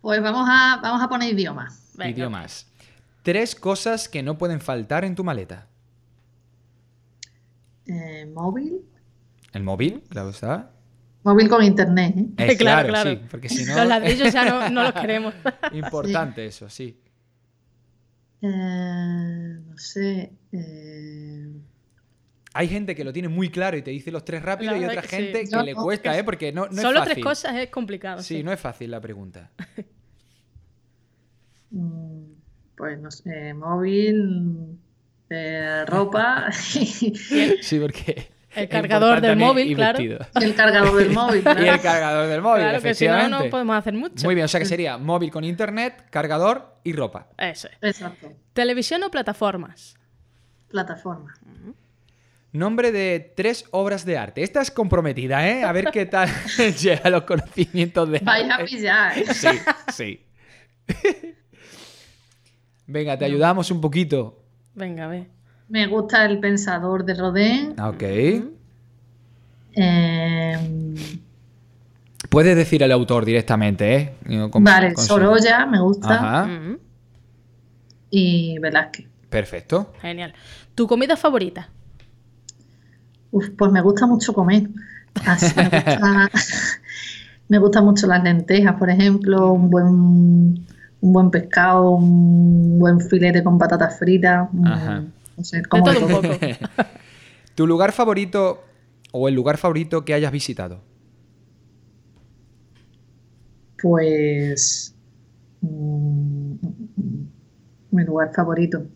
[0.00, 1.68] Pues vamos a, vamos a poner idioma.
[1.94, 2.10] Venga.
[2.10, 2.66] Idiomas.
[3.22, 5.68] Tres cosas que no pueden faltar en tu maleta.
[7.86, 8.80] Eh, móvil,
[9.52, 10.72] El móvil, claro está.
[11.28, 12.14] Móvil con internet.
[12.16, 12.26] ¿eh?
[12.48, 15.34] Es Claro, claro, sí, porque si no, Los ladrillos ya no, no los queremos.
[15.72, 16.98] importante eso, sí.
[18.40, 20.32] Eh, no sé.
[20.52, 21.48] eh,
[22.54, 25.02] Hay gente que lo tiene muy claro y te dice los tres rápido y otra
[25.02, 25.16] que sí.
[25.16, 26.24] gente que le cuesta, es- ¿eh?
[26.24, 27.14] Porque no, no es Solo fácil.
[27.14, 28.22] tres cosas es complicado.
[28.22, 29.50] Sí, no es fácil la pregunta.
[31.70, 32.22] mm,
[32.76, 34.78] pues no sé, móvil,
[35.30, 38.37] eh, ropa Sí, porque.
[38.58, 39.98] El cargador del móvil, y claro.
[39.98, 40.18] vestido.
[40.34, 41.42] el cargador del móvil.
[41.44, 41.82] Y el claro.
[41.82, 43.50] cargador del móvil, Claro que si no, no efectivamente.
[43.50, 44.26] podemos hacer mucho.
[44.26, 47.28] Muy bien, o sea que sería móvil con internet, cargador y ropa.
[47.38, 47.78] Eso es.
[47.82, 48.32] Exacto.
[48.52, 49.96] ¿Televisión o plataformas?
[50.68, 51.34] Plataforma.
[52.52, 54.42] Nombre de tres obras de arte.
[54.42, 55.64] Esta es comprometida, ¿eh?
[55.64, 56.28] A ver qué tal
[56.80, 59.18] llega los conocimientos de Vais a pillar.
[59.18, 59.24] ¿eh?
[59.34, 59.48] Sí,
[59.92, 60.26] sí.
[62.86, 64.42] Venga, te ayudamos un poquito.
[64.74, 65.37] Venga, a ver.
[65.68, 67.74] Me gusta el pensador de Rodin.
[67.76, 68.02] Ah, Ok.
[69.74, 70.58] eh,
[72.30, 74.48] Puedes decir el autor directamente, ¿eh?
[74.50, 76.14] Con- vale, con su- Sorolla me gusta.
[76.14, 76.46] Ajá.
[76.46, 76.76] Mm,
[78.10, 79.06] Y Velázquez.
[79.30, 79.92] Perfecto.
[80.00, 80.32] Genial.
[80.74, 81.68] ¿Tu comida favorita?
[83.30, 84.68] Uf, pues me gusta mucho comer.
[85.26, 86.30] Así me, gusta,
[87.48, 93.42] me gustan mucho las lentejas, por ejemplo, un buen, un buen pescado, un buen filete
[93.44, 94.48] con patatas fritas.
[94.52, 95.02] un- Ajá.
[95.38, 96.22] No sé, De como todo de un todo.
[96.22, 96.38] poco.
[97.54, 98.64] ¿Tu lugar favorito
[99.12, 100.82] o el lugar favorito que hayas visitado?
[103.80, 104.94] Pues.
[105.60, 106.54] mm,
[107.90, 108.86] mi lugar favorito.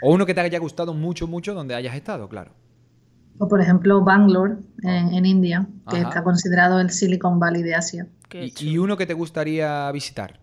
[0.00, 2.52] O uno que te haya gustado mucho, mucho donde hayas estado, claro.
[3.38, 6.08] O por ejemplo, Bangalore, en, en India, que Ajá.
[6.08, 8.08] está considerado el Silicon Valley de Asia.
[8.32, 10.40] Y, y uno que te gustaría visitar.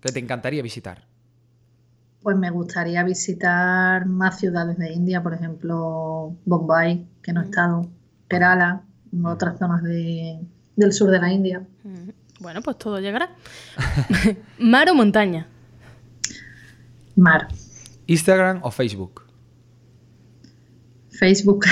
[0.00, 1.06] Que te encantaría visitar.
[2.22, 7.88] Pues me gustaría visitar más ciudades de India, por ejemplo, Bombay, que no he estado,
[8.28, 8.82] Kerala,
[9.24, 10.38] otras zonas de-
[10.76, 11.66] del sur de la India.
[11.84, 12.10] Mm,
[12.40, 13.30] Bueno, pues todo llegará.
[14.58, 15.46] ¿Mar o montaña?
[17.16, 17.48] Mar,
[18.06, 19.22] Instagram o Facebook.
[21.10, 21.66] Facebook.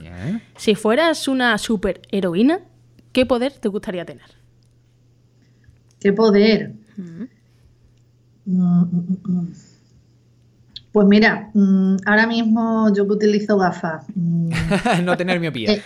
[0.00, 0.40] Bien.
[0.56, 2.60] Si fueras una superheroína,
[3.12, 4.26] ¿qué poder te gustaría tener?
[5.98, 6.74] ¿Qué poder?
[6.96, 7.24] Mm,
[8.46, 9.52] mm, mm.
[10.94, 14.50] Pues mira, mm, ahora mismo yo que utilizo gafas, mm,
[15.02, 15.72] no tener miopía.
[15.72, 15.82] Eh,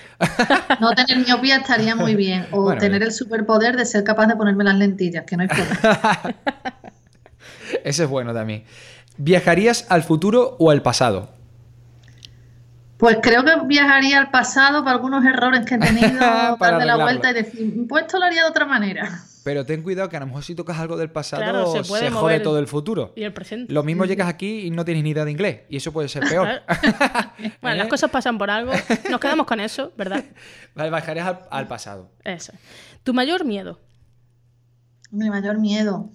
[0.80, 2.46] no tener miopía estaría muy bien.
[2.50, 3.04] O Bueno, tener bien.
[3.04, 6.20] el superpoder de ser capaz de ponerme las lentillas, que no hay forma.
[7.84, 8.64] Ese es bueno también.
[9.16, 11.30] ¿Viajarías al futuro o al pasado?
[12.98, 16.18] Pues creo que viajaría al pasado para algunos errores que he tenido,
[16.58, 19.22] Para darle la vuelta y decir, pues esto lo haría de otra manera.
[19.48, 22.40] Pero ten cuidado que a lo mejor si tocas algo del pasado Claro, se jode
[22.40, 23.14] todo el futuro.
[23.16, 23.72] Y el presente.
[23.72, 25.60] Lo mismo llegas aquí y no tienes ni idea de inglés.
[25.70, 26.46] Y eso puede ser peor.
[27.62, 28.72] Bueno, las cosas pasan por algo.
[29.10, 30.22] Nos quedamos con eso, ¿verdad?
[30.74, 32.10] Vale, Viajarías al, al pasado.
[32.24, 32.52] Eso.
[33.04, 33.80] ¿Tu mayor miedo?
[35.12, 36.10] Mi mayor miedo.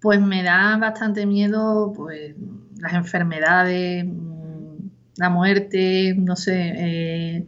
[0.00, 2.36] Pues me da bastante miedo pues,
[2.78, 7.46] las enfermedades, mm, la muerte, no sé, eh,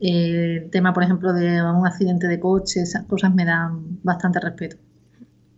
[0.00, 4.40] eh, el tema, por ejemplo, de un accidente de coche, esas cosas me dan bastante
[4.40, 4.76] respeto.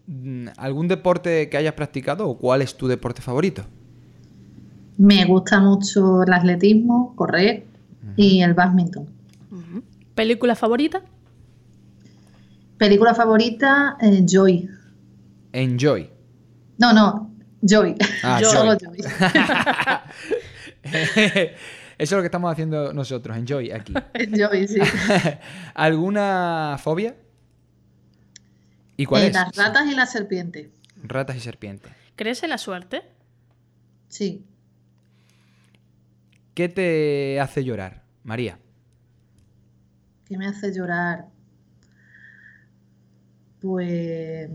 [0.07, 3.65] Mm, ¿Algún deporte que hayas practicado o cuál es tu deporte favorito?
[4.97, 7.65] Me gusta mucho el atletismo, correr
[8.17, 9.07] y el badminton.
[10.15, 11.03] ¿Película favorita?
[12.79, 14.69] Película favorita, eh, Joy.
[15.53, 16.11] Enjoy.
[16.79, 17.31] No, no,
[17.63, 17.95] Joy.
[18.25, 18.99] Ah, Solo Joy.
[21.99, 23.93] Eso es lo que estamos haciendo nosotros, enjoy aquí.
[24.37, 24.81] Joy, sí.
[25.75, 27.17] ¿Alguna fobia?
[28.97, 29.35] ¿Y cuál Eh, es?
[29.35, 30.71] Las ratas y la serpiente.
[31.03, 31.93] Ratas y serpientes.
[32.17, 33.03] ¿Crees en la suerte?
[34.09, 34.45] Sí.
[36.55, 38.59] ¿Qué te hace llorar, María?
[40.25, 41.27] ¿Qué me hace llorar?
[43.61, 44.49] Pues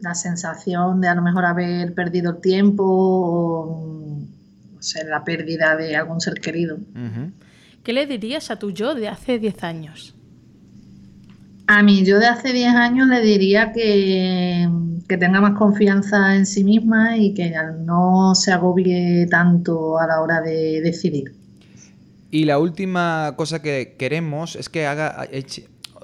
[0.00, 4.18] la sensación de a lo mejor haber perdido el tiempo o
[4.82, 6.78] sé, la pérdida de algún ser querido.
[7.82, 10.14] ¿Qué le dirías a tu yo de hace 10 años?
[11.66, 14.68] A mí yo de hace 10 años le diría que,
[15.08, 20.20] que tenga más confianza en sí misma y que no se agobie tanto a la
[20.20, 21.32] hora de decidir.
[22.30, 25.28] Y la última cosa que queremos es que haga,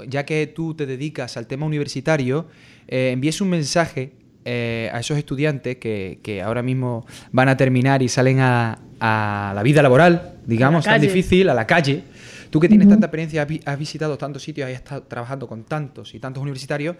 [0.06, 2.46] ya que tú te dedicas al tema universitario,
[2.86, 4.12] eh, envíes un mensaje
[4.48, 9.52] eh, a esos estudiantes que, que ahora mismo van a terminar y salen a, a
[9.54, 12.04] la vida laboral, digamos, tan difícil, a la calle.
[12.50, 15.64] Tú que tienes tanta experiencia, has, vi- has visitado tantos sitios, has estado trabajando con
[15.64, 16.96] tantos y tantos universitarios,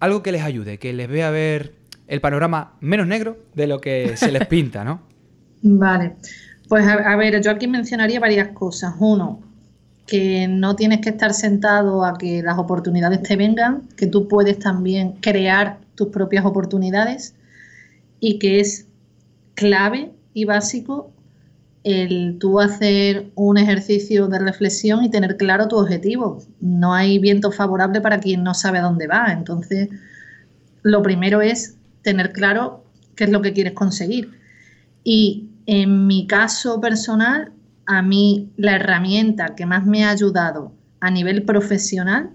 [0.00, 1.74] algo que les ayude, que les vea ver
[2.06, 5.02] el panorama menos negro de lo que se les pinta, ¿no?
[5.62, 6.16] Vale,
[6.68, 8.94] pues a, a ver, yo aquí mencionaría varias cosas.
[8.98, 9.40] Uno,
[10.06, 14.58] que no tienes que estar sentado a que las oportunidades te vengan, que tú puedes
[14.58, 17.34] también crear tus propias oportunidades
[18.20, 18.86] y que es
[19.54, 21.12] clave y básico
[21.84, 26.42] el tú hacer un ejercicio de reflexión y tener claro tu objetivo.
[26.60, 29.26] No hay viento favorable para quien no sabe a dónde va.
[29.32, 29.88] Entonces,
[30.82, 32.84] lo primero es tener claro
[33.14, 34.32] qué es lo que quieres conseguir.
[35.02, 37.52] Y en mi caso personal,
[37.86, 42.30] a mí la herramienta que más me ha ayudado a nivel profesional,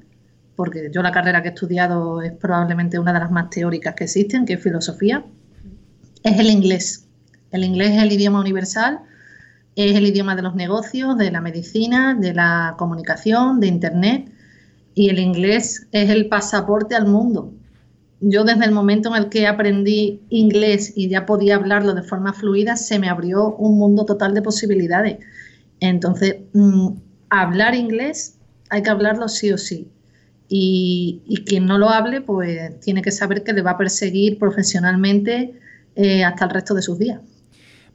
[0.55, 4.05] porque yo la carrera que he estudiado es probablemente una de las más teóricas que
[4.05, 5.25] existen, que es filosofía,
[6.23, 7.07] es el inglés.
[7.51, 8.99] El inglés es el idioma universal,
[9.75, 14.31] es el idioma de los negocios, de la medicina, de la comunicación, de Internet,
[14.95, 17.53] y el inglés es el pasaporte al mundo
[18.25, 22.33] yo desde el momento en el que aprendí inglés y ya podía hablarlo de forma
[22.33, 25.17] fluida, se me abrió un mundo total de posibilidades.
[25.81, 26.89] Entonces, mm,
[27.29, 28.37] hablar inglés
[28.69, 29.89] hay que hablarlo sí o sí.
[30.55, 34.37] Y, y quien no lo hable, pues tiene que saber que le va a perseguir
[34.37, 35.59] profesionalmente
[35.95, 37.21] eh, hasta el resto de sus días.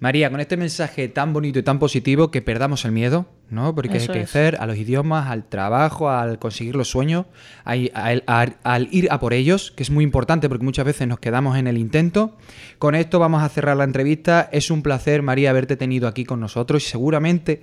[0.01, 3.75] María, con este mensaje tan bonito y tan positivo, que perdamos el miedo, ¿no?
[3.75, 7.27] Porque Eso hay que hacer a los idiomas, al trabajo, al conseguir los sueños,
[7.65, 11.09] al, al- al- al ir a por ellos, que es muy importante porque muchas veces
[11.09, 12.37] nos quedamos en el intento.
[12.79, 14.49] Con esto vamos a cerrar la entrevista.
[14.53, 17.63] Es un placer, María, haberte tenido aquí con nosotros y seguramente,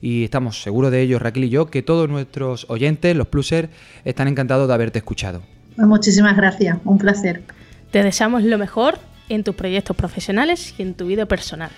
[0.00, 3.70] y estamos seguros de ello, Raquel y yo, que todos nuestros oyentes, los plusers,
[4.04, 5.42] están encantados de haberte escuchado.
[5.74, 7.42] Pues muchísimas gracias, un placer.
[7.90, 8.98] Te deseamos lo mejor
[9.34, 11.70] en tus proyectos profesionales y en tu vida personal.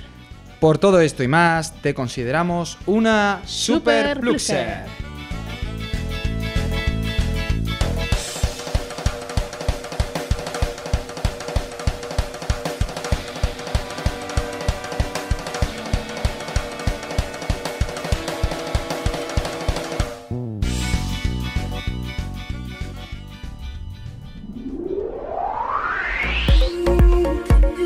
[0.61, 5.14] Por todo esto y más, te consideramos una super Super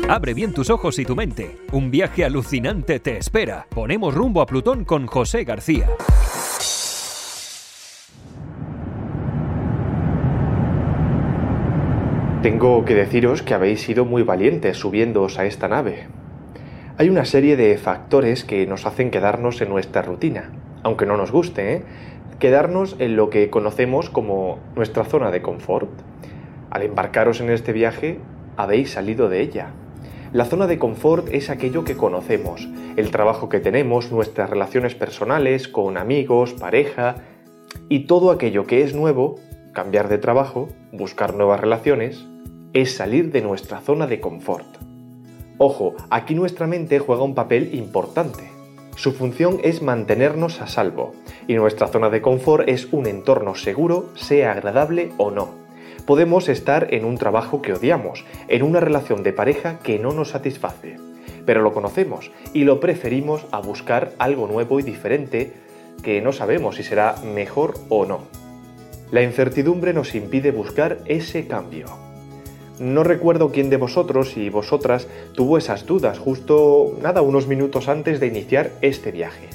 [0.09, 1.55] Abre bien tus ojos y tu mente.
[1.71, 3.67] Un viaje alucinante te espera.
[3.69, 5.87] Ponemos rumbo a Plutón con José García.
[12.41, 16.07] Tengo que deciros que habéis sido muy valientes subiéndoos a esta nave.
[16.97, 20.49] Hay una serie de factores que nos hacen quedarnos en nuestra rutina,
[20.81, 21.83] aunque no nos guste, ¿eh?
[22.39, 25.91] quedarnos en lo que conocemos como nuestra zona de confort.
[26.71, 28.17] Al embarcaros en este viaje,
[28.57, 29.71] habéis salido de ella.
[30.31, 35.67] La zona de confort es aquello que conocemos, el trabajo que tenemos, nuestras relaciones personales
[35.67, 37.15] con amigos, pareja
[37.89, 39.37] y todo aquello que es nuevo,
[39.73, 42.27] cambiar de trabajo, buscar nuevas relaciones,
[42.73, 44.67] es salir de nuestra zona de confort.
[45.57, 48.43] Ojo, aquí nuestra mente juega un papel importante.
[48.95, 51.13] Su función es mantenernos a salvo,
[51.47, 55.58] y nuestra zona de confort es un entorno seguro, sea agradable o no.
[56.09, 60.29] Podemos estar en un trabajo que odiamos, en una relación de pareja que no nos
[60.29, 60.97] satisface,
[61.45, 65.53] pero lo conocemos y lo preferimos a buscar algo nuevo y diferente
[66.01, 68.21] que no sabemos si será mejor o no.
[69.11, 71.85] La incertidumbre nos impide buscar ese cambio.
[72.79, 78.19] No recuerdo quién de vosotros y vosotras tuvo esas dudas justo nada unos minutos antes
[78.19, 79.49] de iniciar este viaje.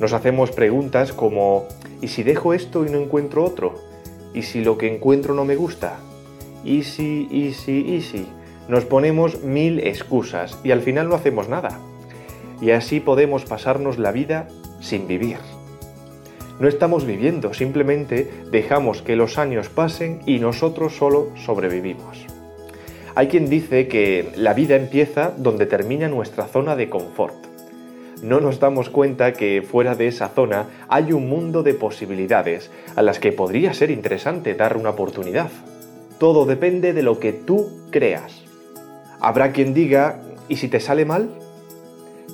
[0.00, 1.66] Nos hacemos preguntas como
[2.00, 3.91] ¿y si dejo esto y no encuentro otro?
[4.34, 5.98] ¿Y si lo que encuentro no me gusta?
[6.64, 8.26] ¿Y si, y si, y si?
[8.68, 11.78] Nos ponemos mil excusas y al final no hacemos nada.
[12.60, 14.48] Y así podemos pasarnos la vida
[14.80, 15.38] sin vivir.
[16.60, 22.26] No estamos viviendo, simplemente dejamos que los años pasen y nosotros solo sobrevivimos.
[23.14, 27.51] Hay quien dice que la vida empieza donde termina nuestra zona de confort.
[28.22, 33.02] No nos damos cuenta que fuera de esa zona hay un mundo de posibilidades a
[33.02, 35.50] las que podría ser interesante dar una oportunidad.
[36.18, 38.44] Todo depende de lo que tú creas.
[39.20, 41.30] Habrá quien diga, ¿y si te sale mal?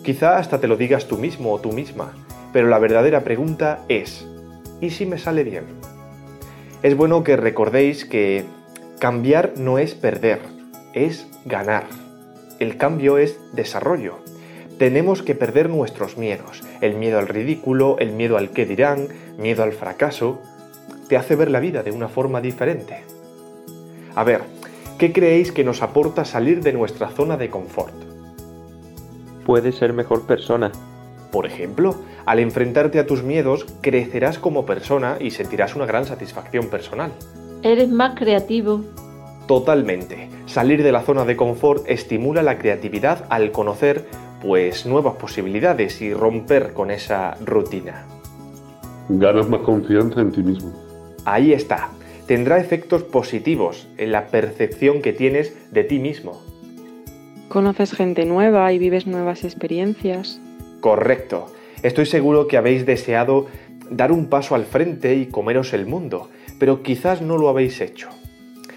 [0.05, 2.13] Quizá hasta te lo digas tú mismo o tú misma,
[2.53, 4.27] pero la verdadera pregunta es,
[4.83, 5.65] ¿y si me sale bien?
[6.83, 8.45] Es bueno que recordéis que
[8.99, 10.41] cambiar no es perder,
[10.93, 11.85] es ganar.
[12.59, 14.28] El cambio es desarrollo.
[14.79, 19.65] Tenemos que perder nuestros miedos, el miedo al ridículo, el miedo al qué dirán, miedo
[19.65, 20.39] al fracaso.
[21.09, 23.03] Te hace ver la vida de una forma diferente.
[24.15, 24.43] A ver,
[24.97, 27.93] ¿qué creéis que nos aporta salir de nuestra zona de confort?
[29.45, 30.71] Puedes ser mejor persona.
[31.33, 36.69] Por ejemplo, al enfrentarte a tus miedos, crecerás como persona y sentirás una gran satisfacción
[36.69, 37.11] personal.
[37.65, 38.85] Eres más creativo.
[39.49, 40.29] Totalmente.
[40.47, 44.05] Salir de la zona de confort estimula la creatividad al conocer
[44.43, 48.07] pues nuevas posibilidades y romper con esa rutina.
[49.09, 50.73] Ganas más confianza en ti mismo.
[51.25, 51.91] Ahí está.
[52.27, 56.43] Tendrá efectos positivos en la percepción que tienes de ti mismo.
[57.49, 60.41] Conoces gente nueva y vives nuevas experiencias.
[60.81, 61.47] Correcto.
[61.83, 63.47] Estoy seguro que habéis deseado
[63.91, 66.29] dar un paso al frente y comeros el mundo,
[66.59, 68.11] pero quizás no lo habéis hecho.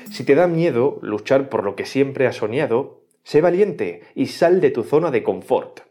[0.09, 4.61] Si te da miedo luchar por lo que siempre has soñado, sé valiente y sal
[4.61, 5.81] de tu zona de confort.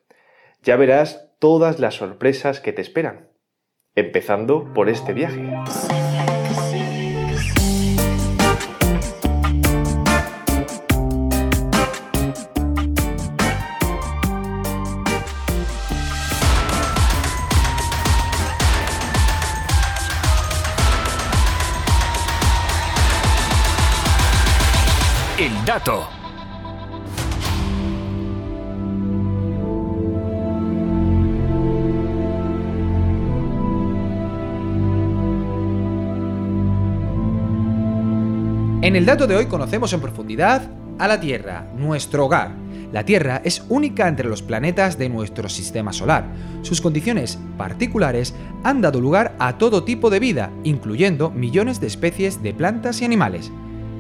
[0.63, 3.31] Ya verás todas las sorpresas que te esperan,
[3.95, 5.51] empezando por este viaje.
[25.39, 26.20] El dato.
[38.91, 40.69] En el dato de hoy conocemos en profundidad
[40.99, 42.51] a la Tierra, nuestro hogar.
[42.93, 46.27] La Tierra es única entre los planetas de nuestro sistema solar.
[46.63, 48.35] Sus condiciones particulares
[48.65, 53.05] han dado lugar a todo tipo de vida, incluyendo millones de especies de plantas y
[53.05, 53.53] animales.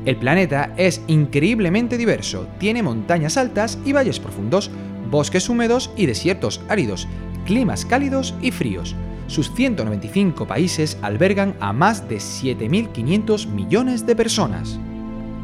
[0.06, 4.72] El planeta es increíblemente diverso, tiene montañas altas y valles profundos,
[5.08, 7.06] bosques húmedos y desiertos áridos,
[7.46, 8.96] climas cálidos y fríos.
[9.30, 14.80] Sus 195 países albergan a más de 7.500 millones de personas.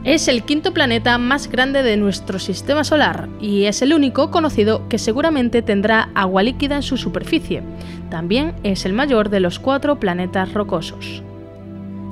[0.03, 4.89] Es el quinto planeta más grande de nuestro sistema solar y es el único conocido
[4.89, 7.63] que seguramente tendrá agua líquida en su superficie.
[8.11, 11.23] También es el mayor de los cuatro planetas rocosos.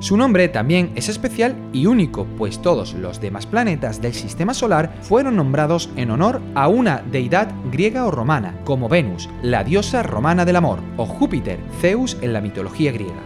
[0.05, 4.93] Su nombre también es especial y único, pues todos los demás planetas del sistema solar
[5.01, 10.45] fueron nombrados en honor a una deidad griega o romana, como Venus, la diosa romana
[10.45, 13.23] del amor, o Júpiter, Zeus en la mitología griega.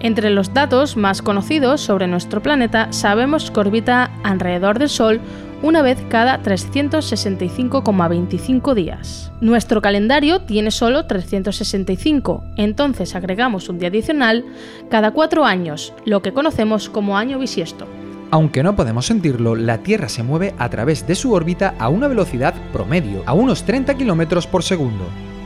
[0.00, 5.20] Entre los datos más conocidos sobre nuestro planeta sabemos que orbita alrededor del Sol
[5.62, 9.32] una vez cada 365,25 días.
[9.40, 14.44] Nuestro calendario tiene solo 365, entonces agregamos un día adicional
[14.90, 17.86] cada cuatro años, lo que conocemos como año bisiesto.
[18.30, 22.08] Aunque no podemos sentirlo, la Tierra se mueve a través de su órbita a una
[22.08, 25.04] velocidad promedio, a unos 30 km por segundo.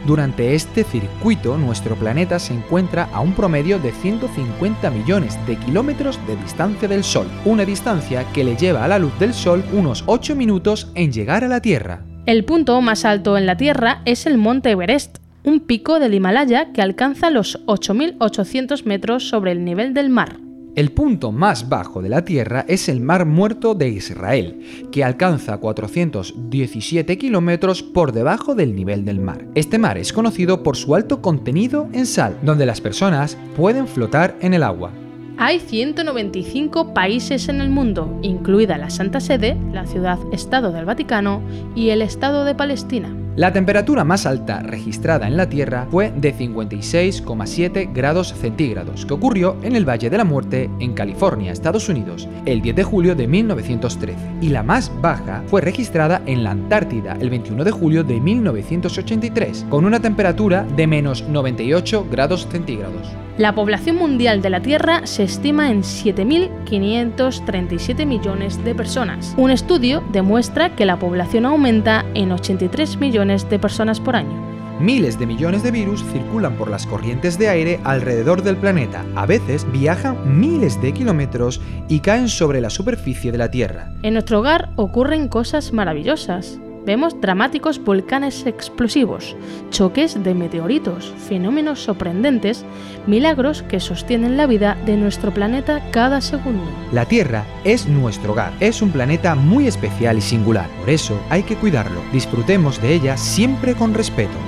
[0.09, 6.19] Durante este circuito, nuestro planeta se encuentra a un promedio de 150 millones de kilómetros
[6.27, 10.05] de distancia del Sol, una distancia que le lleva a la luz del Sol unos
[10.07, 12.07] 8 minutos en llegar a la Tierra.
[12.25, 16.73] El punto más alto en la Tierra es el Monte Everest, un pico del Himalaya
[16.73, 20.39] que alcanza los 8.800 metros sobre el nivel del mar.
[20.79, 24.61] El punto más bajo de la Tierra es el Mar Muerto de Israel,
[24.93, 29.45] que alcanza 417 kilómetros por debajo del nivel del mar.
[29.57, 34.37] Este mar es conocido por su alto contenido en sal, donde las personas pueden flotar
[34.41, 34.93] en el agua.
[35.37, 41.43] Hay 195 países en el mundo, incluida la Santa Sede, la ciudad-estado del Vaticano
[41.75, 43.28] y el Estado de Palestina.
[43.37, 49.57] La temperatura más alta registrada en la Tierra fue de 56,7 grados centígrados, que ocurrió
[49.63, 53.29] en el Valle de la Muerte, en California, Estados Unidos, el 10 de julio de
[53.29, 54.19] 1913.
[54.41, 59.67] Y la más baja fue registrada en la Antártida, el 21 de julio de 1983,
[59.71, 63.07] con una temperatura de menos 98 grados centígrados.
[63.39, 69.33] La población mundial de la Tierra se estima en 7.537 millones de personas.
[69.37, 74.49] Un estudio demuestra que la población aumenta en 83 millones de personas por año.
[74.81, 79.05] Miles de millones de virus circulan por las corrientes de aire alrededor del planeta.
[79.17, 83.91] A veces viajan miles de kilómetros y caen sobre la superficie de la Tierra.
[84.03, 89.37] En nuestro hogar ocurren cosas maravillosas vemos dramáticos volcanes explosivos,
[89.69, 92.65] choques de meteoritos, fenómenos sorprendentes,
[93.07, 96.65] milagros que sostienen la vida de nuestro planeta cada segundo.
[96.91, 101.43] La Tierra es nuestro hogar, es un planeta muy especial y singular, por eso hay
[101.43, 102.01] que cuidarlo.
[102.11, 104.39] Disfrutemos de ella siempre con respeto.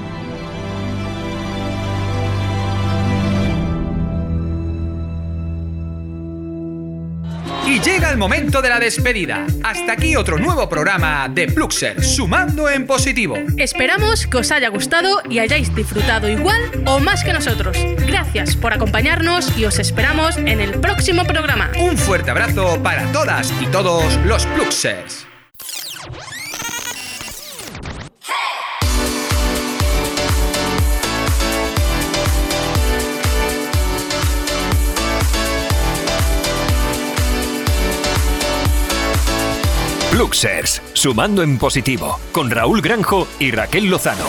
[8.10, 9.46] Llega el momento de la despedida.
[9.62, 13.36] Hasta aquí otro nuevo programa de Pluxer, sumando en positivo.
[13.56, 17.76] Esperamos que os haya gustado y hayáis disfrutado igual o más que nosotros.
[18.06, 21.70] Gracias por acompañarnos y os esperamos en el próximo programa.
[21.78, 25.29] Un fuerte abrazo para todas y todos los Pluxers.
[40.20, 44.26] Luxers, sumando en positivo, con Raúl Granjo y Raquel Lozano.